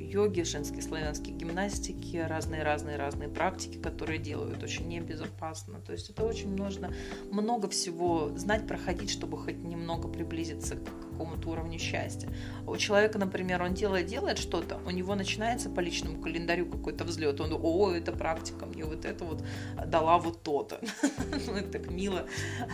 йоги, 0.10 0.42
женские 0.42 0.82
славянские 0.82 1.36
гимнастики, 1.36 2.18
разные-разные-разные 2.18 3.30
практики, 3.30 3.78
которые 3.78 4.20
делают 4.20 4.64
очень 4.64 4.88
небезопасно. 4.88 5.80
То 5.82 5.92
есть 5.92 6.10
это 6.10 6.26
очень 6.26 6.56
нужно 6.56 6.94
много 7.32 7.70
всего 7.70 8.32
знать, 8.36 8.68
проходить, 8.68 9.10
чтобы 9.10 9.38
хоть 9.38 9.58
немного 9.58 10.08
приблизиться 10.08 10.76
к 10.76 10.84
какому-то 10.84 11.50
уровню 11.50 11.80
счастья. 11.80 12.30
У 12.66 12.76
человека, 12.78 13.20
например, 13.20 13.62
он 13.62 13.74
делает, 13.74 14.08
делает 14.08 14.38
что-то, 14.38 14.80
у 14.86 14.90
него 14.90 15.16
начинается 15.16 15.70
по 15.70 15.80
личному 15.80 16.22
календарю 16.22 16.66
какой-то 16.66 17.04
взлет. 17.04 17.40
Он, 17.42 17.58
о, 17.62 17.92
эта 17.92 18.12
практика 18.12 18.66
мне 18.66 18.86
вот 18.86 19.06
это 19.06 19.26
вот 19.26 19.44
дала 19.86 20.18
вот 20.18 20.44
то-то. 20.44 20.80
Ну, 21.48 21.56
это 21.56 21.80
так 21.80 21.90
мило. 21.90 22.26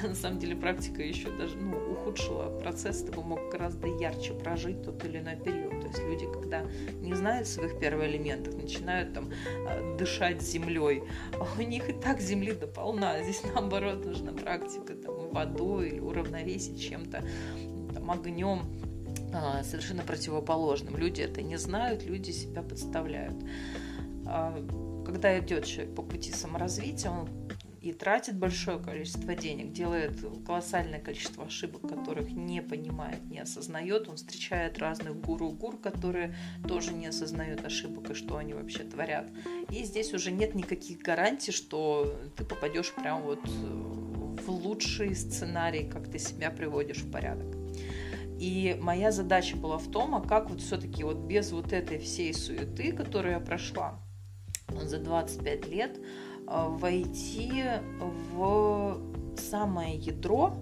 На 0.04 0.16
самом 0.16 0.40
деле 0.40 0.56
практика 0.56 1.02
еще 1.02 1.30
даже 1.38 1.56
ну, 1.56 1.78
ухудшила 1.92 2.58
процесс, 2.60 3.04
ты 3.04 3.12
бы 3.12 3.24
мог 3.24 3.52
гораздо 3.52 3.88
ярче 3.88 4.34
прожить 4.34 4.84
тот 4.84 5.04
или 5.06 5.20
иной 5.20 5.36
период. 5.36 5.75
Есть 5.96 6.08
люди, 6.08 6.28
когда 6.32 6.64
не 7.02 7.14
знают 7.14 7.48
своих 7.48 7.80
первоэлементов, 7.80 8.56
начинают 8.56 9.14
там 9.14 9.32
а, 9.68 9.96
дышать 9.98 10.42
землей, 10.42 11.04
а 11.34 11.48
у 11.58 11.62
них 11.62 11.90
и 11.90 11.94
так 11.94 12.20
земли 12.20 12.52
дополна. 12.52 13.24
Здесь 13.24 13.42
наоборот 13.56 14.06
нужна 14.06 14.34
практика 14.34 14.94
там, 14.94 15.30
водой 15.30 15.90
или 15.90 16.00
уравновесить 16.00 16.82
чем-то 16.82 17.24
там, 17.94 18.12
огнем 18.12 18.64
а, 19.34 19.64
совершенно 19.64 20.04
противоположным. 20.04 20.98
Люди 20.98 21.22
это 21.22 21.42
не 21.42 21.58
знают, 21.58 22.04
люди 22.04 22.32
себя 22.32 22.62
подставляют. 22.62 23.36
А, 24.26 24.54
когда 25.06 25.38
идет 25.40 25.66
человек 25.66 25.96
по 25.96 26.02
пути 26.02 26.32
саморазвития, 26.32 27.12
он 27.12 27.30
и 27.86 27.94
тратит 27.94 28.36
большое 28.36 28.80
количество 28.80 29.36
денег, 29.36 29.72
делает 29.72 30.18
колоссальное 30.44 31.00
количество 31.00 31.46
ошибок, 31.46 31.88
которых 31.88 32.32
не 32.32 32.60
понимает, 32.60 33.24
не 33.30 33.38
осознает. 33.38 34.10
Он 34.10 34.16
встречает 34.16 34.80
разных 34.80 35.16
гуру-гур, 35.22 35.78
которые 35.78 36.36
тоже 36.68 36.94
не 36.94 37.06
осознают 37.06 37.64
ошибок 37.64 38.10
и 38.10 38.14
что 38.16 38.38
они 38.38 38.56
вообще 38.56 38.86
творят. 38.86 39.28
И 39.70 39.84
здесь 39.84 40.16
уже 40.16 40.32
нет 40.32 40.56
никаких 40.56 41.04
гарантий, 41.04 41.52
что 41.52 42.20
ты 42.36 42.44
попадешь 42.44 42.92
прям 42.92 43.22
вот 43.22 43.48
в 43.48 44.50
лучший 44.50 45.16
сценарий, 45.16 45.88
как 45.88 46.10
ты 46.10 46.18
себя 46.18 46.50
приводишь 46.50 47.04
в 47.04 47.12
порядок. 47.12 47.56
И 48.40 48.80
моя 48.82 49.12
задача 49.12 49.58
была 49.58 49.78
в 49.78 49.92
том, 49.92 50.16
а 50.16 50.22
как 50.22 50.50
вот 50.50 50.60
все-таки 50.60 51.04
вот 51.04 51.18
без 51.18 51.52
вот 51.52 51.72
этой 51.72 52.00
всей 52.00 52.34
суеты, 52.34 52.94
которую 52.94 53.36
я 53.36 53.40
прошла 53.40 54.00
за 54.70 54.98
25 54.98 55.68
лет, 55.68 56.00
войти 56.48 57.64
в 58.34 59.00
самое 59.38 59.98
ядро, 59.98 60.56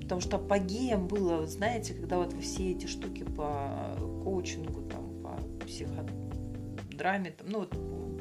потому 0.00 0.20
что 0.20 0.36
апогеем 0.36 1.06
было, 1.06 1.46
знаете, 1.46 1.94
когда 1.94 2.18
вот 2.18 2.34
все 2.40 2.72
эти 2.72 2.86
штуки 2.86 3.24
по 3.24 3.96
коучингу, 4.24 4.82
там, 4.82 5.22
по 5.22 5.64
психодраме, 5.64 7.30
там, 7.30 7.48
ну 7.48 7.58
вот 7.60 7.70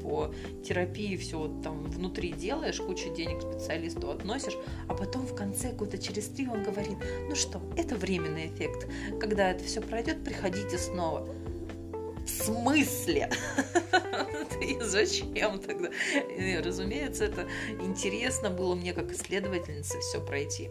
по 0.02 0.34
терапии 0.63 1.16
все 1.18 1.38
вот 1.38 1.62
там 1.63 1.84
внутри 1.86 2.32
делаешь, 2.32 2.80
кучу 2.80 3.13
денег 3.13 3.42
специалисту 3.42 4.12
относишь, 4.12 4.58
а 4.88 4.94
потом 4.94 5.26
в 5.26 5.36
конце 5.36 5.72
года 5.72 5.98
через 5.98 6.28
три 6.28 6.48
он 6.48 6.63
говорит, 6.63 6.98
ну 7.30 7.36
что, 7.36 7.62
это 7.76 7.96
временный 7.96 8.48
эффект. 8.48 8.88
Когда 9.20 9.52
это 9.52 9.63
все 9.63 9.82
пройдет, 9.82 10.24
приходите 10.24 10.78
снова. 10.78 11.28
В 12.26 12.30
смысле? 12.30 13.30
И 14.62 14.78
зачем 14.82 15.60
тогда? 15.60 15.89
И, 16.30 16.58
разумеется, 16.58 17.26
это 17.26 17.48
интересно 17.80 18.50
было 18.50 18.76
мне 18.76 18.93
как 18.93 19.12
исследовательнице 19.12 20.00
все 20.00 20.20
пройти. 20.20 20.70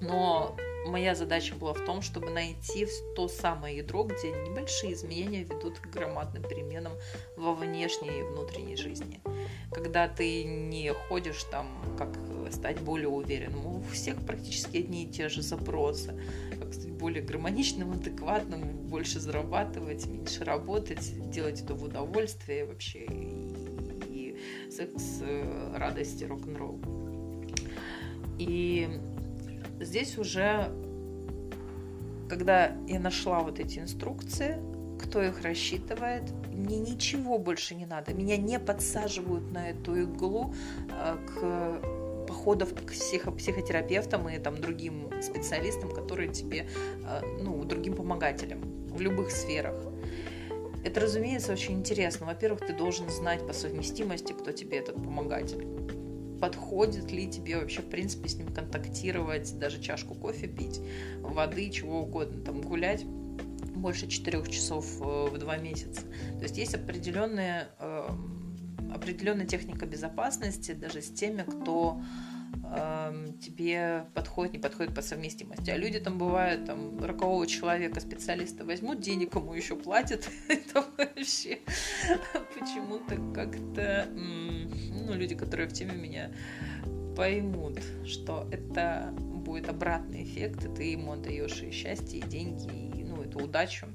Но 0.00 0.56
моя 0.86 1.14
задача 1.14 1.54
была 1.54 1.72
в 1.72 1.84
том, 1.84 2.02
чтобы 2.02 2.30
найти 2.30 2.86
то 3.16 3.28
самое 3.28 3.78
ядро, 3.78 4.04
где 4.04 4.32
небольшие 4.32 4.92
изменения 4.92 5.44
ведут 5.44 5.78
к 5.78 5.86
громадным 5.86 6.42
переменам 6.42 6.92
во 7.36 7.54
внешней 7.54 8.20
и 8.20 8.22
внутренней 8.22 8.76
жизни. 8.76 9.20
Когда 9.72 10.08
ты 10.08 10.44
не 10.44 10.92
ходишь 10.92 11.44
там, 11.44 11.96
как 11.96 12.16
стать 12.54 12.80
более 12.80 13.08
уверенным, 13.08 13.66
у 13.66 13.82
всех 13.92 14.16
практически 14.24 14.78
одни 14.78 15.04
и 15.04 15.08
те 15.08 15.28
же 15.28 15.42
запросы. 15.42 16.14
Как 16.58 16.72
стать 16.72 16.92
более 16.92 17.22
гармоничным, 17.22 17.92
адекватным, 17.92 18.62
больше 18.88 19.20
зарабатывать, 19.20 20.06
меньше 20.06 20.44
работать, 20.44 21.12
делать 21.30 21.60
это 21.60 21.74
в 21.74 21.84
удовольствие 21.84 22.64
вообще 22.64 23.06
и 23.10 24.36
секс, 24.70 25.20
э, 25.22 25.76
радости, 25.76 26.24
рок-н-ролл. 26.24 26.80
И 28.38 28.88
здесь 29.80 30.18
уже, 30.18 30.70
когда 32.28 32.76
я 32.88 33.00
нашла 33.00 33.40
вот 33.40 33.60
эти 33.60 33.78
инструкции, 33.78 34.58
кто 35.00 35.22
их 35.22 35.42
рассчитывает, 35.42 36.32
мне 36.52 36.78
ничего 36.78 37.38
больше 37.38 37.74
не 37.74 37.86
надо. 37.86 38.14
Меня 38.14 38.36
не 38.36 38.58
подсаживают 38.58 39.50
на 39.52 39.70
эту 39.70 40.02
иглу 40.02 40.54
э, 40.90 41.16
к 41.26 41.93
походов 42.34 42.74
к 42.74 42.90
психо 42.90 43.30
психотерапевтам 43.30 44.28
и 44.28 44.38
там 44.38 44.60
другим 44.60 45.08
специалистам, 45.22 45.90
которые 45.90 46.32
тебе, 46.32 46.66
э, 47.04 47.20
ну, 47.40 47.64
другим 47.64 47.94
помогателям 47.94 48.60
в 48.88 49.00
любых 49.00 49.30
сферах. 49.30 49.76
Это, 50.84 51.00
разумеется, 51.00 51.52
очень 51.52 51.74
интересно. 51.74 52.26
Во-первых, 52.26 52.66
ты 52.66 52.74
должен 52.74 53.08
знать 53.08 53.46
по 53.46 53.52
совместимости, 53.52 54.32
кто 54.32 54.52
тебе 54.52 54.78
этот 54.78 54.96
помогатель 54.96 55.64
подходит 56.40 57.10
ли 57.10 57.26
тебе 57.30 57.56
вообще, 57.58 57.80
в 57.80 57.88
принципе, 57.88 58.28
с 58.28 58.34
ним 58.34 58.48
контактировать, 58.48 59.58
даже 59.58 59.80
чашку 59.80 60.14
кофе 60.14 60.46
пить, 60.46 60.80
воды, 61.20 61.70
чего 61.70 62.02
угодно, 62.02 62.42
там 62.42 62.60
гулять 62.60 63.04
больше 63.04 64.08
четырех 64.08 64.50
часов 64.50 64.84
э, 65.00 65.28
в 65.30 65.38
два 65.38 65.56
месяца. 65.56 66.02
То 66.36 66.42
есть 66.42 66.58
есть 66.58 66.74
определенная, 66.74 67.68
эм, 67.78 68.43
определенная 68.94 69.46
техника 69.46 69.86
безопасности 69.86 70.72
даже 70.72 71.02
с 71.02 71.10
теми, 71.10 71.42
кто 71.42 72.00
Эм, 72.76 73.38
тебе 73.38 74.06
подходит, 74.14 74.54
не 74.54 74.58
подходит 74.58 74.94
по 74.94 75.02
совместимости. 75.02 75.70
А 75.70 75.76
люди 75.76 76.00
там 76.00 76.18
бывают, 76.18 76.64
там, 76.64 77.02
рокового 77.04 77.46
человека, 77.46 78.00
специалиста 78.00 78.64
возьмут, 78.64 79.00
денег 79.00 79.34
ему 79.34 79.54
еще 79.54 79.76
платят. 79.76 80.28
Это 80.48 80.84
вообще 80.96 81.60
почему-то 82.54 83.16
как-то... 83.34 84.08
Ну, 84.10 85.14
люди, 85.14 85.34
которые 85.34 85.68
в 85.68 85.72
теме 85.72 85.94
меня 85.94 86.32
поймут, 87.16 87.78
что 88.06 88.48
это 88.50 89.14
будет 89.18 89.68
обратный 89.68 90.24
эффект, 90.24 90.64
и 90.64 90.74
ты 90.74 90.82
ему 90.84 91.12
отдаешь 91.12 91.62
и 91.62 91.70
счастье, 91.70 92.18
и 92.18 92.22
деньги, 92.22 92.98
и 92.98 93.04
ну, 93.04 93.22
эту 93.22 93.40
удачу. 93.40 93.86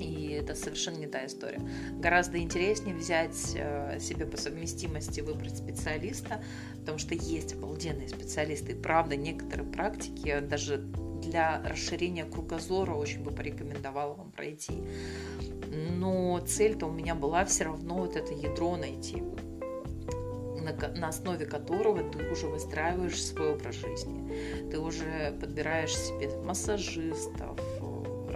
И 0.00 0.32
это 0.32 0.54
совершенно 0.54 0.96
не 0.96 1.06
та 1.06 1.26
история. 1.26 1.60
Гораздо 1.98 2.38
интереснее 2.38 2.96
взять 2.96 3.54
э, 3.54 3.98
себе 4.00 4.26
по 4.26 4.36
совместимости, 4.36 5.20
выбрать 5.20 5.56
специалиста, 5.56 6.42
потому 6.78 6.98
что 6.98 7.14
есть 7.14 7.54
обалденные 7.54 8.08
специалисты. 8.08 8.72
И 8.72 8.74
правда, 8.74 9.16
некоторые 9.16 9.70
практики 9.70 10.40
даже 10.40 10.78
для 10.78 11.62
расширения 11.62 12.24
кругозора 12.24 12.94
очень 12.94 13.22
бы 13.22 13.30
порекомендовала 13.30 14.14
вам 14.14 14.32
пройти. 14.32 14.82
Но 15.96 16.40
цель-то 16.46 16.86
у 16.86 16.92
меня 16.92 17.14
была 17.14 17.44
все 17.44 17.64
равно 17.64 17.98
вот 17.98 18.16
это 18.16 18.32
ядро 18.32 18.76
найти 18.76 19.22
на, 20.60 21.08
основе 21.08 21.46
которого 21.46 22.02
ты 22.10 22.30
уже 22.30 22.46
выстраиваешь 22.46 23.22
свой 23.22 23.54
образ 23.54 23.76
жизни. 23.76 24.70
Ты 24.70 24.78
уже 24.78 25.36
подбираешь 25.40 25.96
себе 25.96 26.30
массажистов, 26.44 27.58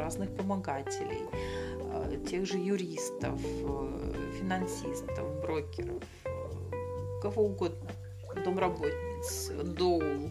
разных 0.04 0.36
помогателей, 0.36 1.22
э, 1.32 2.18
тех 2.28 2.44
же 2.46 2.58
юристов, 2.58 3.40
э, 3.42 4.14
финансистов, 4.38 5.40
брокеров, 5.40 6.02
э, 6.24 7.20
кого 7.22 7.44
угодно, 7.44 7.90
домработниц, 8.44 9.50
доул, 9.64 10.30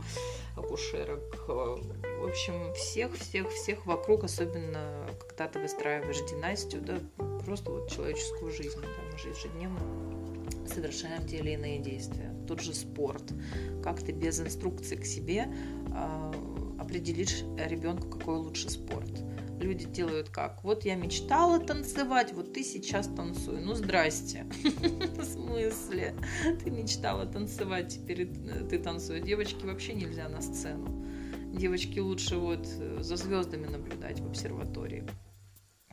акушерок, 0.56 1.48
в 1.48 2.26
общем, 2.26 2.74
всех-всех-всех 2.76 3.86
вокруг, 3.88 4.24
особенно 4.24 5.08
когда 5.28 5.48
ты 5.48 5.60
выстраиваешь 5.60 6.22
династию, 6.30 6.82
да, 6.84 7.00
просто 7.44 7.72
вот 7.72 7.90
человеческую 7.90 8.52
жизнь, 8.52 8.80
да, 8.80 8.88
мы 9.12 9.18
же 9.18 9.30
ежедневно 9.30 9.80
совершаем 10.68 11.26
те 11.26 11.38
или 11.38 11.52
иные 11.52 11.80
действия. 11.80 12.32
Тот 12.48 12.62
же 12.62 12.74
спорт. 12.74 13.24
Как 13.84 14.00
ты 14.02 14.12
без 14.12 14.40
инструкции 14.40 14.96
к 14.96 15.06
себе 15.06 15.48
определишь 16.80 17.44
ребенку, 17.58 18.08
какой 18.10 18.38
лучше 18.38 18.70
спорт? 18.70 19.33
Люди 19.60 19.86
делают 19.86 20.30
как? 20.30 20.63
Вот 20.63 20.84
я 20.86 20.96
мечтала 20.96 21.60
танцевать, 21.60 22.34
вот 22.34 22.54
ты 22.54 22.63
сейчас 22.63 23.08
танцуй. 23.08 23.62
Ну, 23.62 23.76
здрасте. 23.76 24.46
В 24.63 25.24
смысле? 25.24 26.16
Ты 26.63 26.72
мечтала 26.72 27.26
танцевать, 27.26 27.89
теперь 27.89 28.28
ты 28.70 28.80
танцуешь. 28.80 29.24
Девочки 29.24 29.66
вообще 29.66 29.94
нельзя 29.94 30.28
на 30.28 30.42
сцену. 30.42 31.06
Девочки 31.54 32.00
лучше 32.00 32.38
вот 32.38 32.68
э, 32.80 32.98
за 33.02 33.16
звездами 33.16 33.68
наблюдать 33.68 34.20
в 34.20 34.28
обсерватории. 34.28 35.04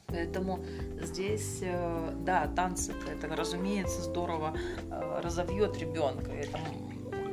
Поэтому 0.06 0.64
здесь, 1.02 1.60
э, 1.62 2.14
да, 2.24 2.48
танцы, 2.48 2.92
это, 3.08 3.28
разумеется, 3.34 4.02
здорово 4.02 4.56
э, 4.90 5.20
разовьет 5.22 5.76
ребенка. 5.78 6.32
Это 6.32 6.58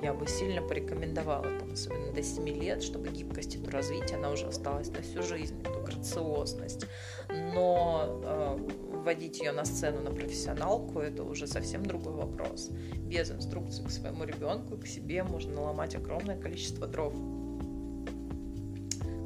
я 0.08 0.14
бы 0.14 0.26
сильно 0.26 0.62
порекомендовала, 0.62 1.44
там, 1.60 1.74
особенно 1.74 2.14
до 2.14 2.24
7 2.24 2.48
лет, 2.48 2.82
чтобы 2.82 3.10
гибкость 3.10 3.58
эту 3.58 3.70
развить, 3.70 4.14
она 4.14 4.32
уже 4.32 4.48
осталась 4.48 4.88
на 4.88 5.02
всю 5.02 5.22
жизнь, 5.22 5.60
эту 5.60 5.82
грациозность. 5.82 6.86
Но 7.30 8.22
э, 8.24 8.58
вводить 8.94 9.40
ее 9.40 9.52
на 9.52 9.66
сцену 9.66 10.02
на 10.02 10.12
профессионалку, 10.12 11.00
это 11.00 11.24
уже 11.24 11.46
совсем 11.46 11.86
другой 11.86 12.14
вопрос. 12.14 12.70
Без 13.00 13.32
инструкции 13.32 13.84
к 13.84 13.92
своему 13.92 14.24
ребенку, 14.24 14.78
к 14.78 14.88
себе 14.88 15.24
можно 15.24 15.56
наломать 15.56 15.96
огромное 15.96 16.40
количество 16.40 16.88
дров 16.88 17.14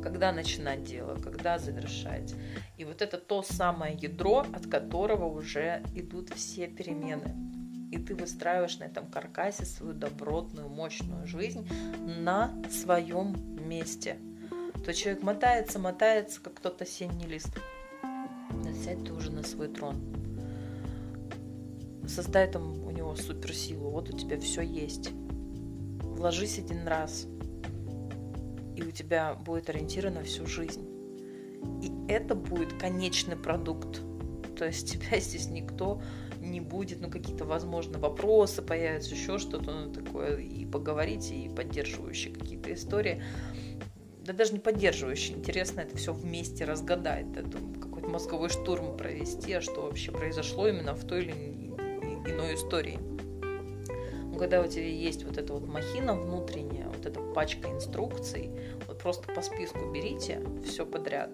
когда 0.01 0.31
начинать 0.31 0.83
дело, 0.83 1.15
когда 1.15 1.59
завершать. 1.59 2.33
И 2.75 2.85
вот 2.85 3.03
это 3.03 3.19
то 3.19 3.43
самое 3.43 3.95
ядро, 3.95 4.39
от 4.51 4.65
которого 4.65 5.25
уже 5.25 5.83
идут 5.93 6.31
все 6.33 6.65
перемены. 6.65 7.50
И 7.91 7.97
ты 7.97 8.15
выстраиваешь 8.15 8.79
на 8.79 8.85
этом 8.85 9.07
каркасе 9.07 9.65
свою 9.65 9.93
добротную, 9.93 10.69
мощную 10.69 11.27
жизнь 11.27 11.67
на 11.99 12.53
своем 12.69 13.35
месте. 13.67 14.17
То 14.85 14.93
человек 14.93 15.21
мотается, 15.21 15.77
мотается, 15.77 16.41
как 16.41 16.59
тот 16.59 16.81
осенний 16.81 17.27
лист. 17.27 17.51
Сядь 18.83 19.03
ты 19.03 19.13
уже 19.13 19.31
на 19.31 19.43
свой 19.43 19.67
трон. 19.67 20.01
Создай 22.07 22.49
там 22.49 22.83
у 22.85 22.91
него 22.91 23.15
суперсилу. 23.15 23.91
Вот 23.91 24.09
у 24.09 24.17
тебя 24.17 24.39
все 24.39 24.61
есть. 24.61 25.11
Вложись 26.01 26.57
один 26.57 26.87
раз– 26.87 27.27
и 28.81 28.83
у 28.83 28.91
тебя 28.91 29.35
будет 29.35 29.69
ориентир 29.69 30.09
на 30.09 30.23
всю 30.23 30.45
жизнь. 30.45 30.87
И 31.81 31.91
это 32.11 32.35
будет 32.35 32.73
конечный 32.73 33.35
продукт. 33.35 34.01
То 34.57 34.65
есть 34.65 34.91
тебя 34.93 35.19
здесь 35.19 35.47
никто 35.47 36.01
не 36.41 36.59
будет, 36.59 37.01
ну 37.01 37.09
какие-то, 37.09 37.45
возможно, 37.45 37.99
вопросы 37.99 38.61
появятся, 38.61 39.15
еще 39.15 39.37
что-то 39.37 39.71
ну, 39.71 39.93
такое, 39.93 40.37
и 40.37 40.65
поговорить, 40.65 41.31
и 41.31 41.49
поддерживающие 41.49 42.33
какие-то 42.33 42.73
истории. 42.73 43.23
Да 44.25 44.33
даже 44.33 44.53
не 44.53 44.59
поддерживающие, 44.59 45.37
интересно 45.37 45.81
это 45.81 45.97
все 45.97 46.13
вместе 46.13 46.65
разгадать, 46.65 47.25
это 47.35 47.57
какой-то 47.79 48.07
мозговой 48.07 48.49
штурм 48.49 48.97
провести, 48.97 49.53
а 49.53 49.61
что 49.61 49.81
вообще 49.81 50.11
произошло 50.11 50.67
именно 50.67 50.93
в 50.93 51.05
той 51.05 51.23
или 51.23 51.31
иной 51.31 52.55
истории 52.55 52.99
когда 54.41 54.59
у 54.59 54.65
тебя 54.65 54.87
есть 54.87 55.23
вот 55.23 55.37
эта 55.37 55.53
вот 55.53 55.67
махина 55.67 56.15
внутренняя, 56.15 56.87
вот 56.87 57.05
эта 57.05 57.19
пачка 57.19 57.69
инструкций, 57.69 58.49
вот 58.87 58.97
просто 58.97 59.31
по 59.31 59.43
списку 59.43 59.91
берите 59.91 60.41
все 60.65 60.83
подряд 60.83 61.29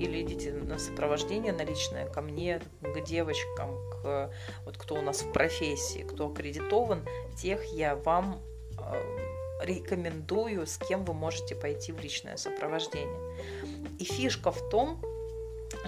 или 0.00 0.22
идите 0.22 0.52
на 0.52 0.76
сопровождение 0.76 1.52
наличное 1.52 2.08
ко 2.08 2.20
мне, 2.20 2.60
к 2.82 3.00
девочкам, 3.04 3.78
к 3.92 4.32
вот 4.64 4.76
кто 4.76 4.96
у 4.96 5.02
нас 5.02 5.22
в 5.22 5.30
профессии, 5.30 6.00
кто 6.00 6.26
аккредитован, 6.26 7.06
тех 7.40 7.64
я 7.66 7.94
вам 7.94 8.42
э, 8.76 9.64
рекомендую, 9.64 10.66
с 10.66 10.78
кем 10.78 11.04
вы 11.04 11.14
можете 11.14 11.54
пойти 11.54 11.92
в 11.92 12.00
личное 12.00 12.36
сопровождение. 12.36 13.36
И 14.00 14.04
фишка 14.04 14.50
в 14.50 14.68
том, 14.68 15.00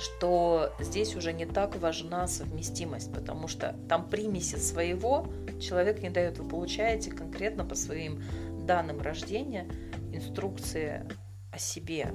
что 0.01 0.73
здесь 0.81 1.15
уже 1.15 1.33
не 1.33 1.47
так 1.47 1.77
важна 1.77 2.27
совместимость, 2.27 3.13
потому 3.13 3.49
что 3.49 3.77
там 3.89 4.09
примеси 4.09 4.57
своего 4.57 5.27
человек 5.61 6.03
не 6.03 6.11
дает. 6.11 6.39
Вы 6.39 6.49
получаете 6.49 7.11
конкретно 7.11 7.65
по 7.65 7.75
своим 7.75 8.23
данным 8.67 9.01
рождения 9.01 9.69
инструкции 10.13 11.07
о 11.53 11.59
себе. 11.59 12.13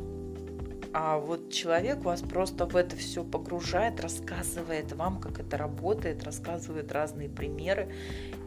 А 0.98 1.18
вот 1.18 1.52
человек 1.52 2.06
вас 2.06 2.22
просто 2.22 2.66
в 2.66 2.76
это 2.78 2.96
все 2.96 3.26
погружает, 3.26 4.00
рассказывает 4.00 4.94
вам, 4.94 5.20
как 5.20 5.42
это 5.42 5.58
работает, 5.58 6.24
рассказывает 6.24 6.92
разные 6.94 7.28
примеры. 7.28 7.94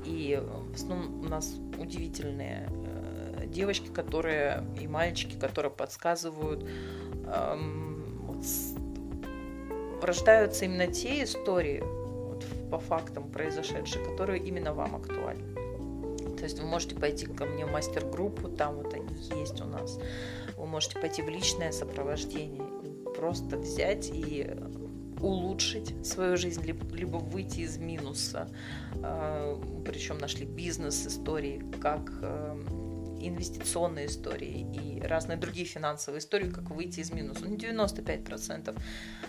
И 0.07 0.43
в 0.43 0.75
основном 0.75 1.21
у 1.21 1.29
нас 1.29 1.57
удивительные 1.79 2.67
э, 2.71 3.47
девочки, 3.49 3.89
которые 3.89 4.65
и 4.81 4.87
мальчики, 4.87 5.39
которые 5.39 5.71
подсказывают 5.71 6.67
эм, 7.27 8.23
вот, 8.27 8.47
рождаются 10.03 10.65
именно 10.65 10.87
те 10.87 11.25
истории, 11.25 11.81
вот, 11.81 12.45
по 12.71 12.79
фактам 12.79 13.31
произошедшие, 13.31 14.05
которые 14.05 14.43
именно 14.43 14.73
вам 14.73 14.97
актуальны. 14.97 15.55
То 16.37 16.45
есть 16.45 16.61
вы 16.61 16.67
можете 16.67 16.95
пойти 16.95 17.27
ко 17.27 17.45
мне 17.45 17.67
в 17.67 17.73
мастер-группу, 17.73 18.49
там 18.49 18.77
вот 18.77 18.95
они 18.95 19.09
есть 19.41 19.61
у 19.61 19.65
нас. 19.65 19.99
Вы 20.57 20.67
можете 20.67 20.99
пойти 21.01 21.23
в 21.23 21.29
личное 21.29 21.73
сопровождение, 21.73 22.63
просто 23.17 23.57
взять 23.57 24.11
и 24.13 24.55
улучшить 25.21 25.95
свою 26.07 26.37
жизнь, 26.37 26.63
либо, 26.63 26.87
либо 26.95 27.17
выйти 27.17 27.61
из 27.61 27.79
минуса. 27.79 28.49
А, 29.03 29.61
Причем 29.85 30.19
нашли 30.19 30.47
бизнес-истории, 30.47 31.65
как 31.81 32.09
эм, 32.23 33.19
инвестиционные 33.21 34.07
истории 34.07 34.65
и 34.73 35.01
разные 35.01 35.39
другие 35.39 35.67
финансовые 35.67 36.21
истории, 36.21 36.51
как 36.51 36.71
выйти 36.71 37.01
из 37.01 37.11
минуса. 37.11 37.45
Ну, 37.45 37.57
95% 37.57 38.77
Э, 38.77 39.28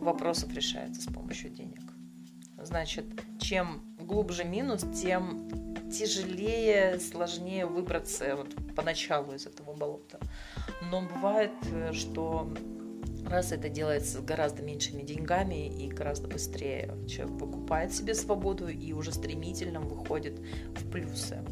вопросов 0.00 0.52
решается 0.52 1.02
с 1.02 1.06
помощью 1.06 1.50
денег. 1.50 1.80
Значит, 2.62 3.06
чем 3.38 3.82
глубже 4.00 4.44
минус, 4.44 4.84
тем 5.00 5.48
тяжелее, 5.90 6.98
сложнее 6.98 7.66
выбраться 7.66 8.36
вот 8.36 8.54
поначалу 8.74 9.34
из 9.34 9.46
этого 9.46 9.74
болота. 9.74 10.18
Но 10.90 11.02
бывает, 11.02 11.52
э, 11.72 11.92
что 11.92 12.52
раз 13.26 13.52
это 13.52 13.68
делается 13.68 14.18
с 14.18 14.24
гораздо 14.24 14.62
меньшими 14.62 15.02
деньгами 15.02 15.68
и 15.68 15.88
гораздо 15.88 16.28
быстрее, 16.28 16.94
человек 17.08 17.38
покупает 17.38 17.92
себе 17.94 18.14
свободу 18.14 18.68
и 18.68 18.92
уже 18.92 19.12
стремительно 19.12 19.80
выходит 19.80 20.38
в 20.74 20.90
плюсы. 20.90 21.42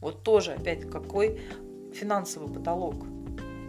Вот 0.00 0.22
тоже, 0.22 0.52
опять, 0.52 0.88
какой 0.88 1.40
финансовый 1.92 2.52
потолок– 2.52 2.96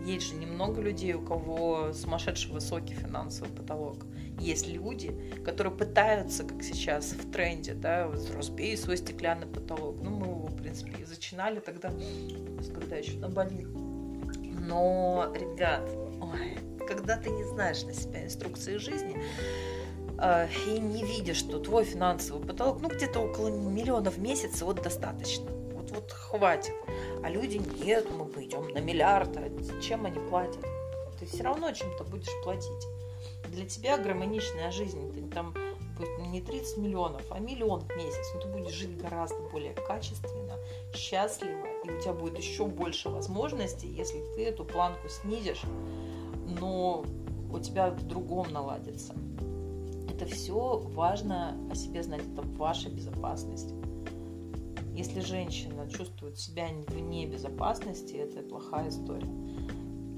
есть 0.06 0.28
же 0.28 0.36
немного 0.36 0.82
людей, 0.82 1.14
у 1.14 1.22
кого 1.22 1.94
сумасшедший 1.94 2.52
высокий 2.52 2.94
финансовый 2.94 3.50
потолок. 3.50 4.06
Есть 4.40 4.68
люди, 4.68 5.14
которые 5.44 5.76
пытаются, 5.76 6.44
как 6.44 6.64
сейчас 6.64 7.12
в 7.12 7.32
тренде, 7.32 7.74
да, 7.74 8.08
вот, 8.08 8.32
разбей 8.34 8.78
свой 8.78 8.98
стеклянный 8.98 9.48
потолок. 9.48 9.98
Ну, 10.02 10.12
мы 10.12 10.28
его, 10.28 10.48
в 10.48 10.56
принципе, 10.56 10.94
и 11.02 11.06
зачинали 11.06 11.60
тогда, 11.60 11.92
когда 12.74 12.96
еще 12.96 13.18
на 13.18 13.30
Бали. 13.30 13.66
Но, 13.66 15.34
ребят, 15.36 15.90
ой, 16.22 16.58
когда 16.88 17.18
ты 17.18 17.30
не 17.30 17.44
знаешь 17.44 17.84
на 17.84 17.94
себя 17.94 18.24
инструкции 18.24 18.78
жизни, 18.78 19.22
э, 20.22 20.48
и 20.68 20.80
не 20.80 21.04
видишь, 21.04 21.38
что 21.38 21.60
твой 21.60 21.84
финансовый 21.84 22.46
потолок, 22.46 22.82
ну, 22.82 22.90
где-то 22.90 23.20
около 23.20 23.50
миллиона 23.50 24.10
в 24.10 24.20
месяц, 24.20 24.62
вот 24.62 24.82
достаточно. 24.82 25.52
Вот, 25.74 25.92
вот 25.92 26.12
хватит. 26.12 26.74
А 27.24 27.30
люди, 27.30 27.62
нет, 27.84 28.08
мы 28.12 28.26
пойдем 28.26 28.68
на 28.70 28.80
миллиард, 28.80 29.36
а 29.38 29.82
чем 29.82 30.06
они 30.06 30.20
платят? 30.30 30.66
Ты 31.20 31.26
все 31.26 31.44
равно 31.44 31.72
чем-то 31.72 32.06
будешь 32.06 32.32
платить. 32.44 32.88
Для 33.50 33.66
тебя 33.66 33.98
гармоничная 33.98 34.72
жизнь, 34.72 35.12
ты 35.14 35.22
там 35.34 35.54
не 36.32 36.42
30 36.42 36.78
миллионов, 36.78 37.24
а 37.30 37.40
миллион 37.40 37.82
в 37.82 37.96
месяц. 37.98 38.32
Но 38.34 38.42
ты 38.42 38.48
будешь 38.48 38.74
жить 38.74 38.98
гораздо 38.98 39.40
более 39.52 39.74
качественно, 39.74 40.56
счастливо, 40.94 41.66
и 41.84 41.92
у 41.92 42.00
тебя 42.00 42.14
будет 42.14 42.38
еще 42.38 42.66
больше 42.66 43.10
возможностей, 43.10 43.88
если 43.88 44.24
ты 44.36 44.46
эту 44.46 44.64
планку 44.64 45.10
снизишь, 45.10 45.64
но 46.60 47.04
у 47.52 47.60
тебя 47.60 47.90
в 47.90 48.04
другом 48.08 48.52
наладится. 48.52 49.14
Это 50.10 50.26
все 50.26 50.78
важно 50.94 51.58
о 51.72 51.76
себе 51.76 52.04
знать, 52.04 52.22
это 52.34 52.42
ваша 52.58 52.90
безопасность. 52.90 53.74
Если 55.00 55.22
женщина 55.22 55.90
чувствует 55.90 56.38
себя 56.38 56.68
вне 56.90 57.26
безопасности, 57.26 58.16
это 58.16 58.42
плохая 58.42 58.90
история. 58.90 59.32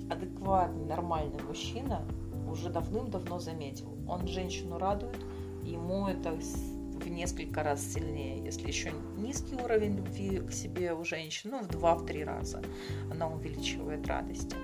Адекватный, 0.09 0.85
нормальный 0.85 1.39
мужчина 1.43 2.03
уже 2.49 2.71
давным-давно 2.71 3.37
заметил. 3.37 3.95
Он 4.07 4.27
женщину 4.27 4.79
радует, 4.79 5.19
ему 5.63 6.07
это 6.07 6.31
в 6.31 7.07
несколько 7.07 7.61
раз 7.61 7.93
сильнее. 7.93 8.43
Если 8.43 8.67
еще 8.67 8.91
низкий 9.17 9.55
уровень 9.55 9.97
любви 9.97 10.39
к 10.39 10.51
себе 10.51 10.95
у 10.95 11.03
женщины, 11.03 11.57
ну, 11.57 11.63
в 11.63 11.67
два-три 11.67 12.23
раза 12.23 12.63
она 13.11 13.27
увеличивает 13.29 14.07
радости. 14.07 14.55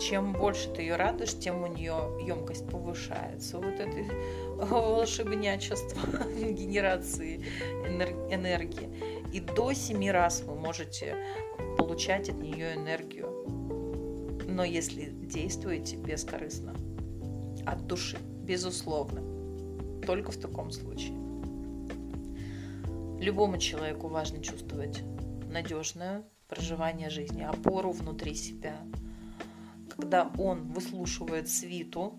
Чем 0.00 0.32
больше 0.32 0.68
ты 0.72 0.82
ее 0.82 0.96
радуешь, 0.96 1.38
тем 1.38 1.62
у 1.62 1.66
нее 1.66 1.94
емкость 2.26 2.66
повышается. 2.68 3.58
Вот 3.58 3.78
это 3.78 4.14
волшебнячество 4.64 6.24
генерации 6.34 7.44
энергии. 8.30 9.09
И 9.32 9.40
до 9.40 9.72
семи 9.72 10.10
раз 10.10 10.42
вы 10.42 10.54
можете 10.54 11.16
получать 11.78 12.28
от 12.28 12.36
нее 12.40 12.74
энергию. 12.74 13.28
Но 14.48 14.64
если 14.64 15.10
действуете 15.10 15.96
бескорыстно, 15.96 16.74
от 17.66 17.86
души, 17.86 18.18
безусловно, 18.42 19.22
только 20.04 20.32
в 20.32 20.36
таком 20.36 20.70
случае. 20.70 21.14
Любому 23.20 23.58
человеку 23.58 24.08
важно 24.08 24.42
чувствовать 24.42 25.02
надежное 25.50 26.24
проживание 26.48 27.10
жизни, 27.10 27.42
опору 27.42 27.92
внутри 27.92 28.34
себя. 28.34 28.76
Когда 29.88 30.30
он 30.38 30.72
выслушивает 30.72 31.48
свиту 31.48 32.18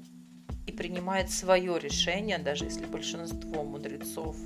и 0.67 0.71
принимает 0.71 1.29
свое 1.29 1.79
решение, 1.79 2.37
даже 2.37 2.65
если 2.65 2.85
большинство 2.85 3.63
мудрецов, 3.63 4.37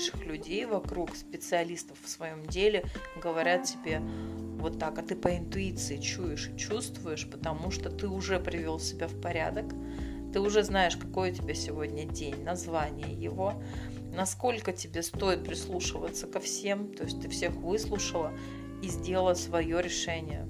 умнейших 0.00 0.24
людей 0.24 0.64
вокруг, 0.64 1.14
специалистов 1.14 1.98
в 2.02 2.08
своем 2.08 2.46
деле, 2.46 2.84
говорят 3.22 3.64
тебе 3.64 4.00
вот 4.58 4.78
так, 4.78 4.98
а 4.98 5.02
ты 5.02 5.14
по 5.14 5.36
интуиции 5.36 5.98
чуешь 5.98 6.48
и 6.48 6.58
чувствуешь, 6.58 7.28
потому 7.28 7.70
что 7.70 7.90
ты 7.90 8.08
уже 8.08 8.40
привел 8.40 8.78
себя 8.78 9.08
в 9.08 9.20
порядок, 9.20 9.66
ты 10.32 10.40
уже 10.40 10.62
знаешь, 10.62 10.96
какой 10.96 11.32
у 11.32 11.34
тебя 11.34 11.54
сегодня 11.54 12.06
день, 12.06 12.42
название 12.44 13.12
его, 13.12 13.62
насколько 14.14 14.72
тебе 14.72 15.02
стоит 15.02 15.44
прислушиваться 15.44 16.26
ко 16.26 16.40
всем, 16.40 16.94
то 16.94 17.04
есть 17.04 17.20
ты 17.20 17.28
всех 17.28 17.52
выслушала 17.56 18.32
и 18.82 18.88
сделала 18.88 19.34
свое 19.34 19.82
решение. 19.82 20.48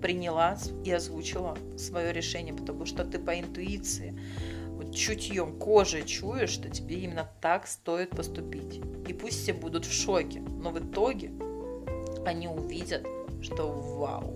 Приняла 0.00 0.56
и 0.84 0.92
озвучила 0.92 1.58
свое 1.76 2.12
решение, 2.12 2.54
потому 2.54 2.86
что 2.86 3.04
ты 3.04 3.18
по 3.18 3.40
интуиции, 3.40 4.16
чутьем 4.98 5.56
кожи 5.58 6.02
чуешь, 6.02 6.50
что 6.50 6.68
тебе 6.68 6.96
именно 6.96 7.30
так 7.40 7.68
стоит 7.68 8.10
поступить. 8.10 8.80
И 9.06 9.12
пусть 9.12 9.42
все 9.42 9.52
будут 9.52 9.86
в 9.86 9.92
шоке, 9.92 10.40
но 10.40 10.70
в 10.70 10.78
итоге 10.80 11.30
они 12.26 12.48
увидят, 12.48 13.06
что 13.40 13.70
вау, 13.70 14.34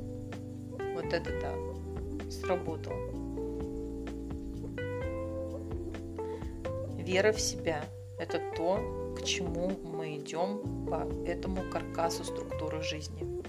вот 0.94 1.12
это 1.12 1.30
да, 1.40 2.30
сработало. 2.30 2.96
Вера 6.96 7.32
в 7.32 7.40
себя– 7.40 7.84
это 8.20 8.40
то, 8.56 9.16
к 9.18 9.24
чему 9.24 9.72
мы 9.82 10.16
идем 10.16 10.86
по 10.86 11.08
этому 11.26 11.68
каркасу 11.70 12.22
структуры 12.22 12.82
жизни. 12.82 13.42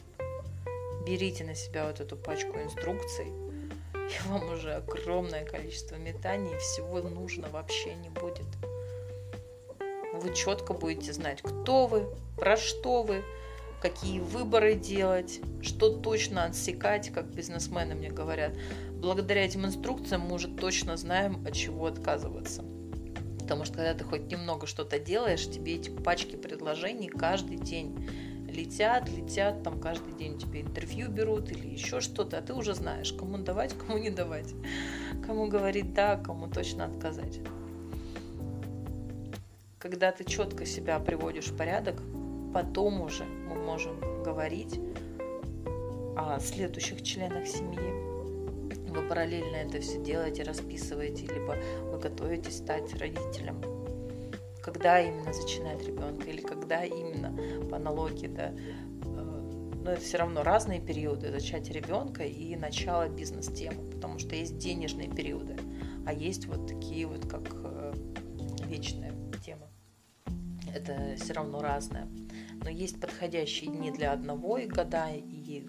Берите 1.05 1.43
на 1.43 1.53
себя 1.53 1.85
вот 1.85 1.99
эту 1.99 2.17
пачку 2.17 2.57
инструкций, 2.57 3.27
вам 4.25 4.51
уже 4.51 4.73
огромное 4.73 5.45
количество 5.45 5.95
метаний, 5.95 6.57
всего 6.57 7.01
нужно 7.01 7.49
вообще 7.49 7.95
не 7.95 8.09
будет. 8.09 8.47
Вы 10.13 10.33
четко 10.35 10.73
будете 10.73 11.13
знать, 11.13 11.41
кто 11.41 11.87
вы, 11.87 12.07
про 12.37 12.55
что 12.55 13.03
вы, 13.03 13.23
какие 13.81 14.19
выборы 14.19 14.75
делать, 14.75 15.41
что 15.61 15.89
точно 15.89 16.45
отсекать, 16.45 17.09
как 17.09 17.25
бизнесмены 17.25 17.95
мне 17.95 18.09
говорят. 18.09 18.53
Благодаря 18.91 19.43
этим 19.43 19.65
инструкциям 19.65 20.21
мы 20.21 20.35
уже 20.35 20.47
точно 20.47 20.95
знаем, 20.95 21.45
от 21.45 21.53
чего 21.53 21.87
отказываться. 21.87 22.63
Потому 23.39 23.65
что 23.65 23.75
когда 23.75 23.93
ты 23.93 24.05
хоть 24.05 24.31
немного 24.31 24.67
что-то 24.67 24.99
делаешь, 24.99 25.45
тебе 25.45 25.75
эти 25.75 25.89
пачки 25.89 26.37
предложений 26.37 27.09
каждый 27.09 27.57
день 27.57 28.07
летят, 28.53 29.09
летят, 29.09 29.63
там 29.63 29.79
каждый 29.79 30.13
день 30.13 30.37
тебе 30.37 30.61
интервью 30.61 31.09
берут 31.09 31.51
или 31.51 31.67
еще 31.67 31.99
что-то, 31.99 32.37
а 32.37 32.41
ты 32.41 32.53
уже 32.53 32.73
знаешь, 32.73 33.11
кому 33.13 33.37
давать, 33.37 33.73
кому 33.77 33.97
не 33.97 34.09
давать, 34.09 34.53
кому 35.25 35.47
говорить 35.47 35.93
да, 35.93 36.17
кому 36.17 36.47
точно 36.47 36.85
отказать. 36.85 37.39
Когда 39.79 40.11
ты 40.11 40.23
четко 40.23 40.65
себя 40.65 40.99
приводишь 40.99 41.47
в 41.47 41.57
порядок, 41.57 42.01
потом 42.53 43.01
уже 43.01 43.25
мы 43.25 43.55
можем 43.55 43.99
говорить 44.23 44.79
о 46.15 46.39
следующих 46.39 47.01
членах 47.01 47.47
семьи, 47.47 48.13
вы 48.93 49.01
параллельно 49.07 49.55
это 49.55 49.81
все 49.81 50.01
делаете, 50.01 50.43
расписываете, 50.43 51.25
либо 51.25 51.57
вы 51.91 51.99
готовитесь 51.99 52.57
стать 52.57 52.93
родителем. 52.93 53.82
Когда 54.63 55.01
именно 55.01 55.33
зачинать 55.33 55.85
ребенка 55.85 56.29
или 56.29 56.41
когда 56.41 56.83
именно 56.83 57.35
по 57.69 57.75
аналогии, 57.75 58.27
да, 58.27 58.53
э, 58.53 59.83
но 59.83 59.91
это 59.91 60.01
все 60.01 60.17
равно 60.17 60.41
разные 60.43 60.79
периоды 60.79 61.31
зачатия 61.31 61.73
ребенка 61.73 62.23
и 62.23 62.55
начало 62.55 63.09
бизнес-темы, 63.09 63.91
потому 63.91 64.19
что 64.19 64.35
есть 64.35 64.57
денежные 64.57 65.09
периоды, 65.09 65.57
а 66.05 66.13
есть 66.13 66.45
вот 66.45 66.67
такие 66.67 67.05
вот, 67.05 67.27
как 67.29 67.43
э, 67.53 67.93
вечная 68.65 69.13
тема. 69.45 69.67
Это 70.73 71.15
все 71.21 71.33
равно 71.33 71.61
разное. 71.61 72.07
Но 72.63 72.69
есть 72.69 72.99
подходящие 73.01 73.69
дни 73.69 73.91
для 73.91 74.13
одного 74.13 74.57
и 74.57 74.67
года, 74.67 75.09
и 75.13 75.67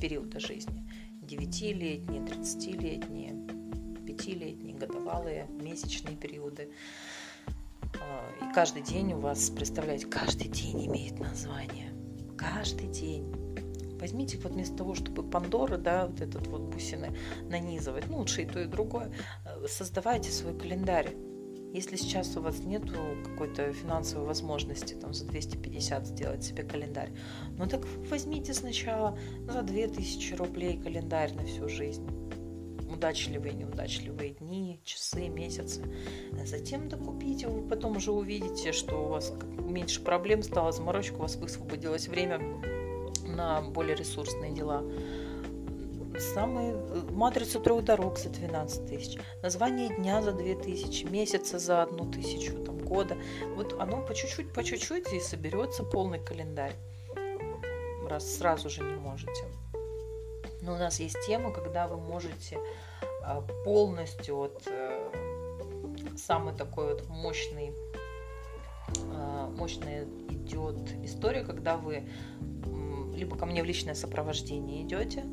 периода 0.00 0.40
жизни. 0.40 0.88
9-летние, 1.22 2.22
30-летние, 2.22 3.32
5-летние, 4.06 4.74
годовалые, 4.76 5.46
месячные 5.60 6.16
периоды. 6.16 6.70
А, 8.04 8.30
и 8.40 8.52
каждый 8.52 8.82
день 8.82 9.12
у 9.14 9.20
вас, 9.20 9.50
представляете, 9.50 10.06
каждый 10.06 10.48
день 10.48 10.86
имеет 10.86 11.18
название. 11.18 11.92
Каждый 12.36 12.88
день. 12.88 13.32
Возьмите 13.98 14.38
вот 14.38 14.52
вместо 14.52 14.76
того, 14.76 14.94
чтобы 14.94 15.22
Пандора, 15.22 15.78
да, 15.78 16.06
вот 16.06 16.20
этот 16.20 16.46
вот 16.48 16.62
бусины 16.62 17.16
нанизывать, 17.48 18.08
ну 18.08 18.18
лучше 18.18 18.42
и 18.42 18.46
то, 18.46 18.60
и 18.60 18.66
другое, 18.66 19.14
э, 19.46 19.66
создавайте 19.66 20.30
свой 20.30 20.58
календарь 20.58 21.14
если 21.74 21.96
сейчас 21.96 22.36
у 22.36 22.40
вас 22.40 22.60
нет 22.60 22.84
какой-то 23.24 23.72
финансовой 23.72 24.28
возможности 24.28 24.94
там, 24.94 25.12
за 25.12 25.26
250 25.26 26.06
сделать 26.06 26.44
себе 26.44 26.62
календарь, 26.62 27.10
ну 27.58 27.66
так 27.66 27.84
возьмите 28.08 28.54
сначала 28.54 29.18
за 29.48 29.62
2000 29.62 30.34
рублей 30.34 30.80
календарь 30.80 31.34
на 31.34 31.44
всю 31.44 31.68
жизнь. 31.68 32.08
Удачливые, 32.94 33.54
неудачливые 33.54 34.34
дни, 34.34 34.80
часы, 34.84 35.28
месяцы. 35.28 35.82
Затем 36.44 36.88
докупите, 36.88 37.48
вы 37.48 37.68
потом 37.68 37.96
уже 37.96 38.12
увидите, 38.12 38.72
что 38.72 39.06
у 39.06 39.08
вас 39.08 39.32
меньше 39.58 40.00
проблем 40.00 40.42
стало, 40.42 40.70
заморочек, 40.70 41.16
у 41.18 41.22
вас 41.22 41.36
высвободилось 41.36 42.06
время 42.06 42.40
на 43.26 43.62
более 43.62 43.96
ресурсные 43.96 44.52
дела 44.52 44.84
самые, 46.18 46.72
э, 46.72 47.02
матрицу 47.10 47.60
трех 47.60 47.84
дорог 47.84 48.18
за 48.18 48.30
12 48.30 48.86
тысяч, 48.86 49.18
название 49.42 49.88
дня 49.88 50.22
за 50.22 50.32
2 50.32 50.54
тысячи, 50.54 51.04
месяца 51.04 51.58
за 51.58 51.82
одну 51.82 52.10
тысячу, 52.10 52.52
там, 52.64 52.78
года. 52.78 53.16
Вот 53.56 53.74
оно 53.80 54.02
по 54.02 54.14
чуть-чуть, 54.14 54.52
по 54.52 54.62
чуть-чуть 54.62 55.12
и 55.12 55.20
соберется 55.20 55.82
полный 55.82 56.20
календарь, 56.20 56.74
раз 58.08 58.36
сразу 58.36 58.70
же 58.70 58.82
не 58.82 58.94
можете. 58.94 59.44
Но 60.64 60.74
у 60.74 60.78
нас 60.78 60.98
есть 60.98 61.16
тема, 61.26 61.52
когда 61.52 61.86
вы 61.86 61.98
можете 61.98 62.58
а, 63.22 63.42
полностью 63.64 64.36
вот 64.36 64.62
э, 64.66 65.10
самый 66.16 66.54
такой 66.54 66.94
вот 66.94 67.08
мощный 67.08 67.72
а, 69.12 69.50
мощная 69.50 70.04
идет 70.30 70.78
история, 71.02 71.44
когда 71.44 71.76
вы 71.76 72.04
либо 73.14 73.36
ко 73.36 73.46
мне 73.46 73.62
в 73.62 73.66
личное 73.66 73.94
сопровождение 73.94 74.82
идете, 74.82 75.24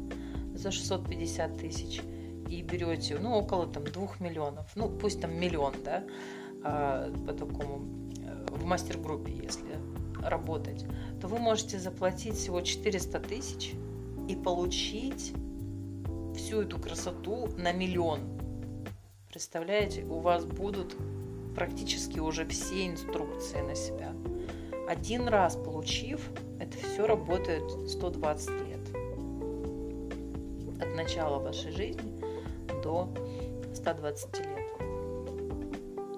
за 0.53 0.71
650 0.71 1.57
тысяч 1.57 2.01
и 2.49 2.61
берете, 2.61 3.17
ну, 3.17 3.36
около 3.36 3.65
там 3.65 3.86
2 3.86 4.07
миллионов, 4.19 4.67
ну, 4.75 4.89
пусть 4.89 5.21
там 5.21 5.34
миллион, 5.34 5.73
да, 5.84 6.03
а, 6.63 7.11
по 7.25 7.34
такому, 7.34 8.11
э, 8.17 8.45
в 8.49 8.65
мастер-группе, 8.65 9.32
если 9.32 9.79
работать, 10.21 10.86
то 11.19 11.27
вы 11.27 11.39
можете 11.39 11.79
заплатить 11.79 12.36
всего 12.36 12.61
400 12.61 13.19
тысяч 13.21 13.73
и 14.28 14.36
получить 14.36 15.34
всю 16.36 16.61
эту 16.61 16.80
красоту 16.80 17.47
на 17.57 17.72
миллион. 17.72 18.19
Представляете, 19.30 20.03
у 20.03 20.19
вас 20.19 20.45
будут 20.45 20.95
практически 21.55 22.19
уже 22.19 22.45
все 22.45 22.88
инструкции 22.88 23.61
на 23.61 23.76
себя. 23.76 24.13
Один 24.88 25.28
раз 25.28 25.55
получив, 25.55 26.30
это 26.59 26.78
все 26.78 27.05
работает 27.07 27.63
120 27.89 28.49
лет 28.67 28.80
от 30.82 30.95
начала 30.95 31.39
вашей 31.39 31.72
жизни 31.72 32.11
до 32.84 33.09
120 33.74 34.39
лет. 34.39 34.47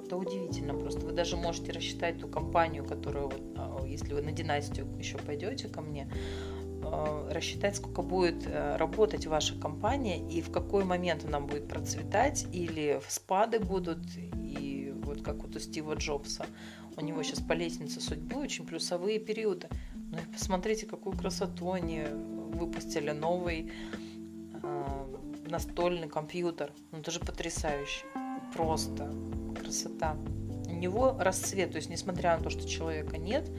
Это 0.06 0.18
удивительно 0.18 0.74
просто. 0.74 1.06
Вы 1.06 1.12
даже 1.12 1.38
можете 1.38 1.72
рассчитать 1.72 2.20
ту 2.20 2.28
компанию, 2.28 2.86
которую, 2.86 3.32
а, 3.56 3.84
если 3.86 4.14
вы 4.14 4.22
на 4.22 4.32
династию 4.32 4.88
еще 4.98 5.18
пойдете 5.18 5.68
ко 5.68 5.82
мне, 5.82 6.10
рассчитать, 7.30 7.76
сколько 7.78 8.02
будет 8.02 8.46
э, 8.46 8.76
работать 8.78 9.26
ваша 9.28 9.60
компания 9.60 10.20
и 10.30 10.42
в 10.42 10.52
какой 10.52 10.84
момент 10.84 11.26
она 11.26 11.40
будет 11.40 11.68
процветать, 11.68 12.46
или 12.52 13.02
спады 13.08 13.60
будут, 13.60 14.00
и 14.18 14.94
вот 15.04 15.22
как 15.22 15.38
вот 15.38 15.56
у 15.56 15.60
Стива 15.60 15.96
Джобса. 15.96 16.46
У 16.96 17.02
него 17.02 17.24
сейчас 17.24 17.40
по 17.40 17.54
лестнице 17.54 18.00
судьбы 18.00 18.38
очень 18.38 18.66
плюсовые 18.66 19.20
периоды. 19.20 19.68
Ну 19.96 20.18
и 20.18 20.34
посмотрите, 20.34 20.86
какую 20.86 21.18
красоту 21.18 21.72
они 21.72 22.04
выпустили 22.04 23.12
новый 23.12 23.72
э, 24.62 25.06
настольный 25.48 26.08
компьютер. 26.08 26.72
Ну 26.92 27.00
это 27.00 27.12
же 27.12 27.20
потрясающе. 27.20 28.06
Просто 28.54 29.12
красота. 29.60 30.16
У 30.68 30.74
него 30.74 31.18
расцвет, 31.20 31.72
то 31.72 31.78
есть 31.78 31.90
несмотря 31.90 32.38
на 32.38 32.44
то, 32.44 32.50
что 32.50 32.68
человека 32.68 33.18
нет, 33.18 33.50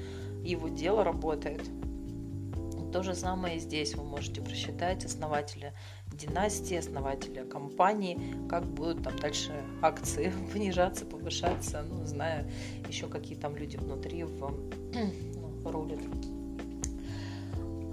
его 0.45 0.69
дело 0.69 1.03
работает. 1.03 1.63
То 2.95 3.03
же 3.03 3.17
самое 3.17 3.57
и 3.57 3.59
здесь. 3.59 3.97
Вы 3.97 4.05
можете 4.05 4.41
просчитать 4.41 5.05
основателя 5.05 5.75
династии, 6.13 6.77
основателя 6.77 7.45
компании, 7.45 8.21
как 8.49 8.65
будут 8.65 9.03
там 9.03 9.19
дальше 9.19 9.53
акции 9.83 10.33
понижаться, 10.53 11.05
повышаться, 11.05 11.83
ну, 11.83 12.07
зная 12.07 12.49
еще 12.89 13.09
какие 13.09 13.37
там 13.37 13.57
люди 13.57 13.77
внутри 13.77 14.23
в, 14.23 14.39
ну, 14.95 15.73
рулят. 15.73 15.99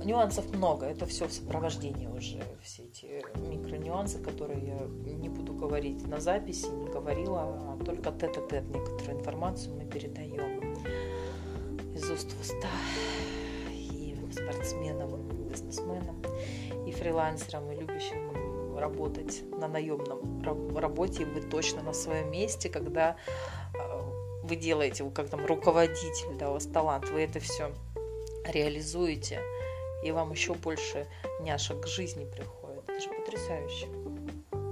Нюансов 0.05 0.53
много, 0.55 0.85
это 0.85 1.07
все 1.07 1.27
в 1.27 1.33
сопровождении 1.33 2.05
уже, 2.05 2.43
все 2.61 2.83
эти 2.83 3.23
микронюансы, 3.49 4.19
которые 4.19 4.63
я 4.63 5.13
не 5.13 5.29
буду 5.29 5.55
говорить 5.55 6.07
на 6.07 6.19
записи, 6.19 6.67
не 6.67 6.85
говорила, 6.85 7.41
а 7.41 7.83
только 7.83 8.11
тет-а-тет 8.11 8.69
некоторую 8.69 9.17
информацию 9.17 9.73
мы 9.73 9.85
передаем 9.85 10.75
из 11.95 12.07
уст 12.07 12.31
в 12.33 12.41
уста 12.41 12.69
спортсменам, 14.33 15.27
бизнесменам, 15.49 16.21
и 16.85 16.91
фрилансерам, 16.91 17.71
и 17.71 17.75
любящим 17.75 18.77
работать 18.77 19.43
на 19.51 19.67
наемном 19.67 20.75
работе, 20.75 21.25
вы 21.25 21.41
точно 21.41 21.83
на 21.83 21.93
своем 21.93 22.31
месте, 22.31 22.69
когда 22.69 23.15
а, 23.77 24.01
вы 24.43 24.55
делаете, 24.55 25.03
вы 25.03 25.11
как 25.11 25.29
там 25.29 25.45
руководитель, 25.45 26.35
да, 26.37 26.49
у 26.49 26.53
вас 26.53 26.65
талант, 26.65 27.09
вы 27.09 27.21
это 27.21 27.39
все 27.39 27.71
реализуете, 28.45 29.39
и 30.03 30.11
вам 30.11 30.31
еще 30.31 30.53
больше 30.55 31.07
няшек 31.41 31.81
к 31.81 31.87
жизни 31.87 32.25
приходит. 32.25 32.83
Это 32.87 32.99
же 32.99 33.09
потрясающе. 33.09 33.87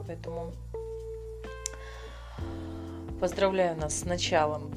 Поэтому 0.07 0.51
поздравляю 3.19 3.77
нас 3.77 3.99
с 3.99 4.05
началом 4.05 4.73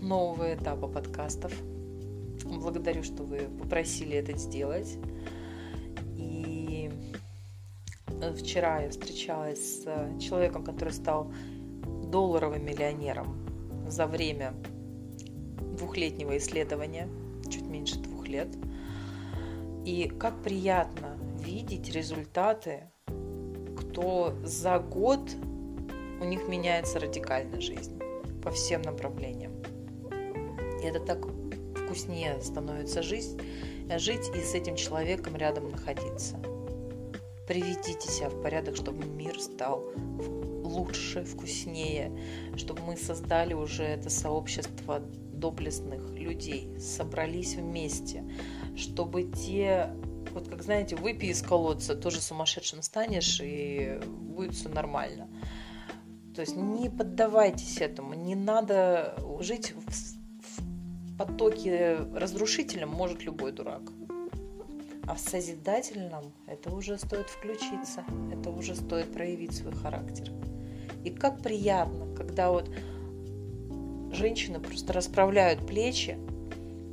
нового 0.00 0.54
этапа 0.54 0.86
подкастов. 0.86 1.52
Благодарю, 2.44 3.02
что 3.02 3.22
вы 3.22 3.48
попросили 3.60 4.16
это 4.16 4.36
сделать. 4.36 4.98
И 6.16 6.90
вчера 8.38 8.80
я 8.82 8.90
встречалась 8.90 9.82
с 9.82 10.20
человеком, 10.20 10.62
который 10.64 10.92
стал 10.92 11.32
долларовым 12.10 12.64
миллионером 12.64 13.44
за 13.88 14.06
время 14.06 14.54
двухлетнего 15.78 16.36
исследования, 16.36 17.08
чуть 17.50 17.66
меньше 17.66 17.98
двух 17.98 18.28
лет. 18.28 18.48
И 19.84 20.08
как 20.18 20.42
приятно 20.42 21.18
видеть 21.38 21.90
результаты, 21.90 22.84
кто 23.76 24.34
за 24.44 24.78
год 24.78 25.20
у 26.20 26.24
них 26.24 26.48
меняется 26.48 27.00
радикально 27.00 27.60
жизнь 27.60 28.00
по 28.42 28.50
всем 28.50 28.82
направлениям. 28.82 29.52
И 30.82 30.86
это 30.86 31.00
так 31.00 31.26
вкуснее 31.94 32.40
становится 32.42 33.02
жизнь, 33.02 33.40
жить 33.98 34.28
и 34.34 34.40
с 34.40 34.54
этим 34.54 34.74
человеком 34.74 35.36
рядом 35.36 35.70
находиться. 35.70 36.36
Приведите 37.46 38.08
себя 38.08 38.30
в 38.30 38.42
порядок, 38.42 38.74
чтобы 38.74 39.04
мир 39.06 39.40
стал 39.40 39.84
лучше, 40.64 41.24
вкуснее, 41.24 42.10
чтобы 42.56 42.82
мы 42.82 42.96
создали 42.96 43.54
уже 43.54 43.84
это 43.84 44.10
сообщество 44.10 44.98
доблестных 44.98 46.10
людей, 46.14 46.76
собрались 46.80 47.54
вместе, 47.54 48.24
чтобы 48.76 49.24
те, 49.24 49.90
вот 50.32 50.48
как 50.48 50.64
знаете, 50.64 50.96
выпей 50.96 51.30
из 51.30 51.42
колодца, 51.42 51.94
тоже 51.94 52.20
сумасшедшим 52.20 52.82
станешь 52.82 53.40
и 53.40 54.00
будет 54.04 54.54
все 54.54 54.68
нормально. 54.68 55.28
То 56.34 56.40
есть 56.40 56.56
не 56.56 56.90
поддавайтесь 56.90 57.80
этому, 57.80 58.14
не 58.14 58.34
надо 58.34 59.14
жить 59.38 59.74
в 59.76 60.13
потоке 61.18 61.96
разрушительном 62.14 62.90
может 62.90 63.24
любой 63.24 63.52
дурак. 63.52 63.82
А 65.06 65.14
в 65.14 65.18
созидательном 65.18 66.32
это 66.46 66.74
уже 66.74 66.98
стоит 66.98 67.28
включиться, 67.28 68.04
это 68.32 68.50
уже 68.50 68.74
стоит 68.74 69.12
проявить 69.12 69.54
свой 69.54 69.74
характер. 69.74 70.32
И 71.04 71.10
как 71.10 71.42
приятно, 71.42 72.14
когда 72.16 72.50
вот 72.50 72.70
женщины 74.12 74.60
просто 74.60 74.92
расправляют 74.94 75.66
плечи, 75.66 76.18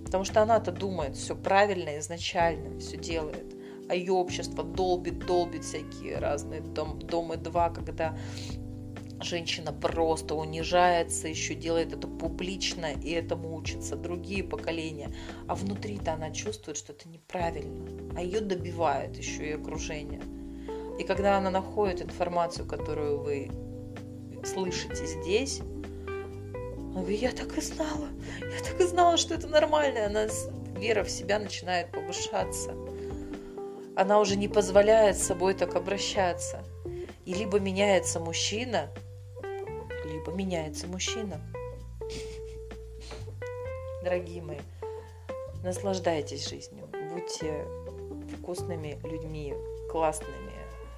потому 0.04 0.26
что 0.26 0.42
она-то 0.42 0.74
думает 0.74 1.16
все 1.16 1.36
правильно 1.36 1.98
изначально, 2.00 2.80
все 2.80 2.98
делает. 2.98 3.56
А 3.88 3.96
ее 3.96 4.14
общество 4.14 4.64
долбит, 4.64 5.26
долбит 5.26 5.64
всякие 5.64 6.18
разные 6.18 6.62
дом, 6.62 7.00
домы 7.00 7.38
два, 7.38 7.70
когда 7.70 8.18
женщина 9.24 9.74
просто 9.74 10.36
унижается, 10.36 11.28
еще 11.28 11.56
делает 11.56 11.94
это 11.94 12.08
публично, 12.08 12.94
и 12.94 13.12
этому 13.12 13.56
учатся 13.56 13.96
другие 13.96 14.44
поколения. 14.44 15.14
А 15.48 15.56
внутри-то 15.56 16.14
она 16.14 16.32
чувствует, 16.32 16.78
что 16.78 16.94
это 16.94 17.08
неправильно. 17.10 18.14
А 18.16 18.22
ее 18.22 18.42
добивает 18.42 19.18
еще 19.18 19.50
и 19.50 19.54
окружение. 19.54 20.22
И 21.00 21.04
когда 21.04 21.38
она 21.38 21.50
находит 21.50 22.02
информацию, 22.02 22.68
которую 22.68 23.22
вы 23.22 23.50
слышите 24.44 25.06
здесь, 25.06 25.62
я 27.08 27.32
так 27.32 27.58
и 27.58 27.62
знала, 27.62 28.08
я 28.40 28.64
так 28.64 28.80
и 28.80 28.84
знала, 28.84 29.18
что 29.18 29.34
это 29.34 29.48
нормально. 29.48 30.06
Она, 30.06 30.28
вера 30.78 31.04
в 31.04 31.10
себя 31.10 31.40
начинает 31.40 31.92
повышаться. 31.92 32.76
Она 33.96 34.20
уже 34.20 34.36
не 34.36 34.48
позволяет 34.48 35.18
с 35.18 35.24
собой 35.24 35.54
так 35.54 35.76
обращаться. 35.76 36.64
И 37.26 37.34
либо 37.34 37.60
меняется 37.60 38.20
мужчина, 38.20 38.90
либо 40.22 40.38
меняется 40.38 40.88
мужчина. 40.88 41.42
Дорогие 44.04 44.42
мои, 44.42 44.60
наслаждайтесь 45.64 46.48
жизнью, 46.48 46.88
будьте 47.12 47.66
вкусными 48.38 49.00
людьми, 49.04 49.54
классными, 49.92 50.52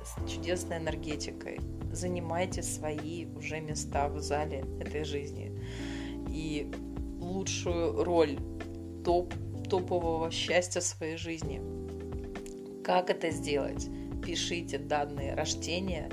с 0.04 0.30
чудесной 0.30 0.78
энергетикой. 0.78 1.60
Занимайте 1.92 2.64
свои 2.64 3.26
уже 3.36 3.60
места 3.60 4.08
в 4.10 4.20
зале 4.20 4.66
этой 4.80 5.04
жизни. 5.04 5.58
И 6.30 6.72
лучшую 7.20 8.04
роль 8.04 8.38
топ, 9.06 9.34
топового 9.70 10.32
счастья 10.32 10.82
в 10.82 10.84
своей 10.84 11.18
жизни. 11.18 11.62
Как 12.84 13.10
это 13.10 13.30
сделать? 13.30 13.88
Пишите 14.26 14.78
данные 14.78 15.36
рождения 15.36 16.10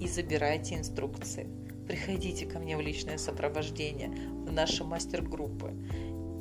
и 0.00 0.06
забирайте 0.06 0.76
инструкции 0.76 1.48
приходите 1.86 2.46
ко 2.46 2.58
мне 2.58 2.76
в 2.76 2.80
личное 2.80 3.18
сопровождение, 3.18 4.08
в 4.08 4.52
наши 4.52 4.84
мастер-группы 4.84 5.72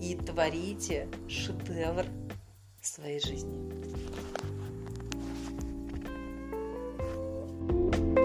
и 0.01 0.15
творите 0.15 1.07
шедевр 1.27 2.05
своей 2.81 3.19
жизни. 3.19 3.73
thank 7.67 8.19
you 8.19 8.24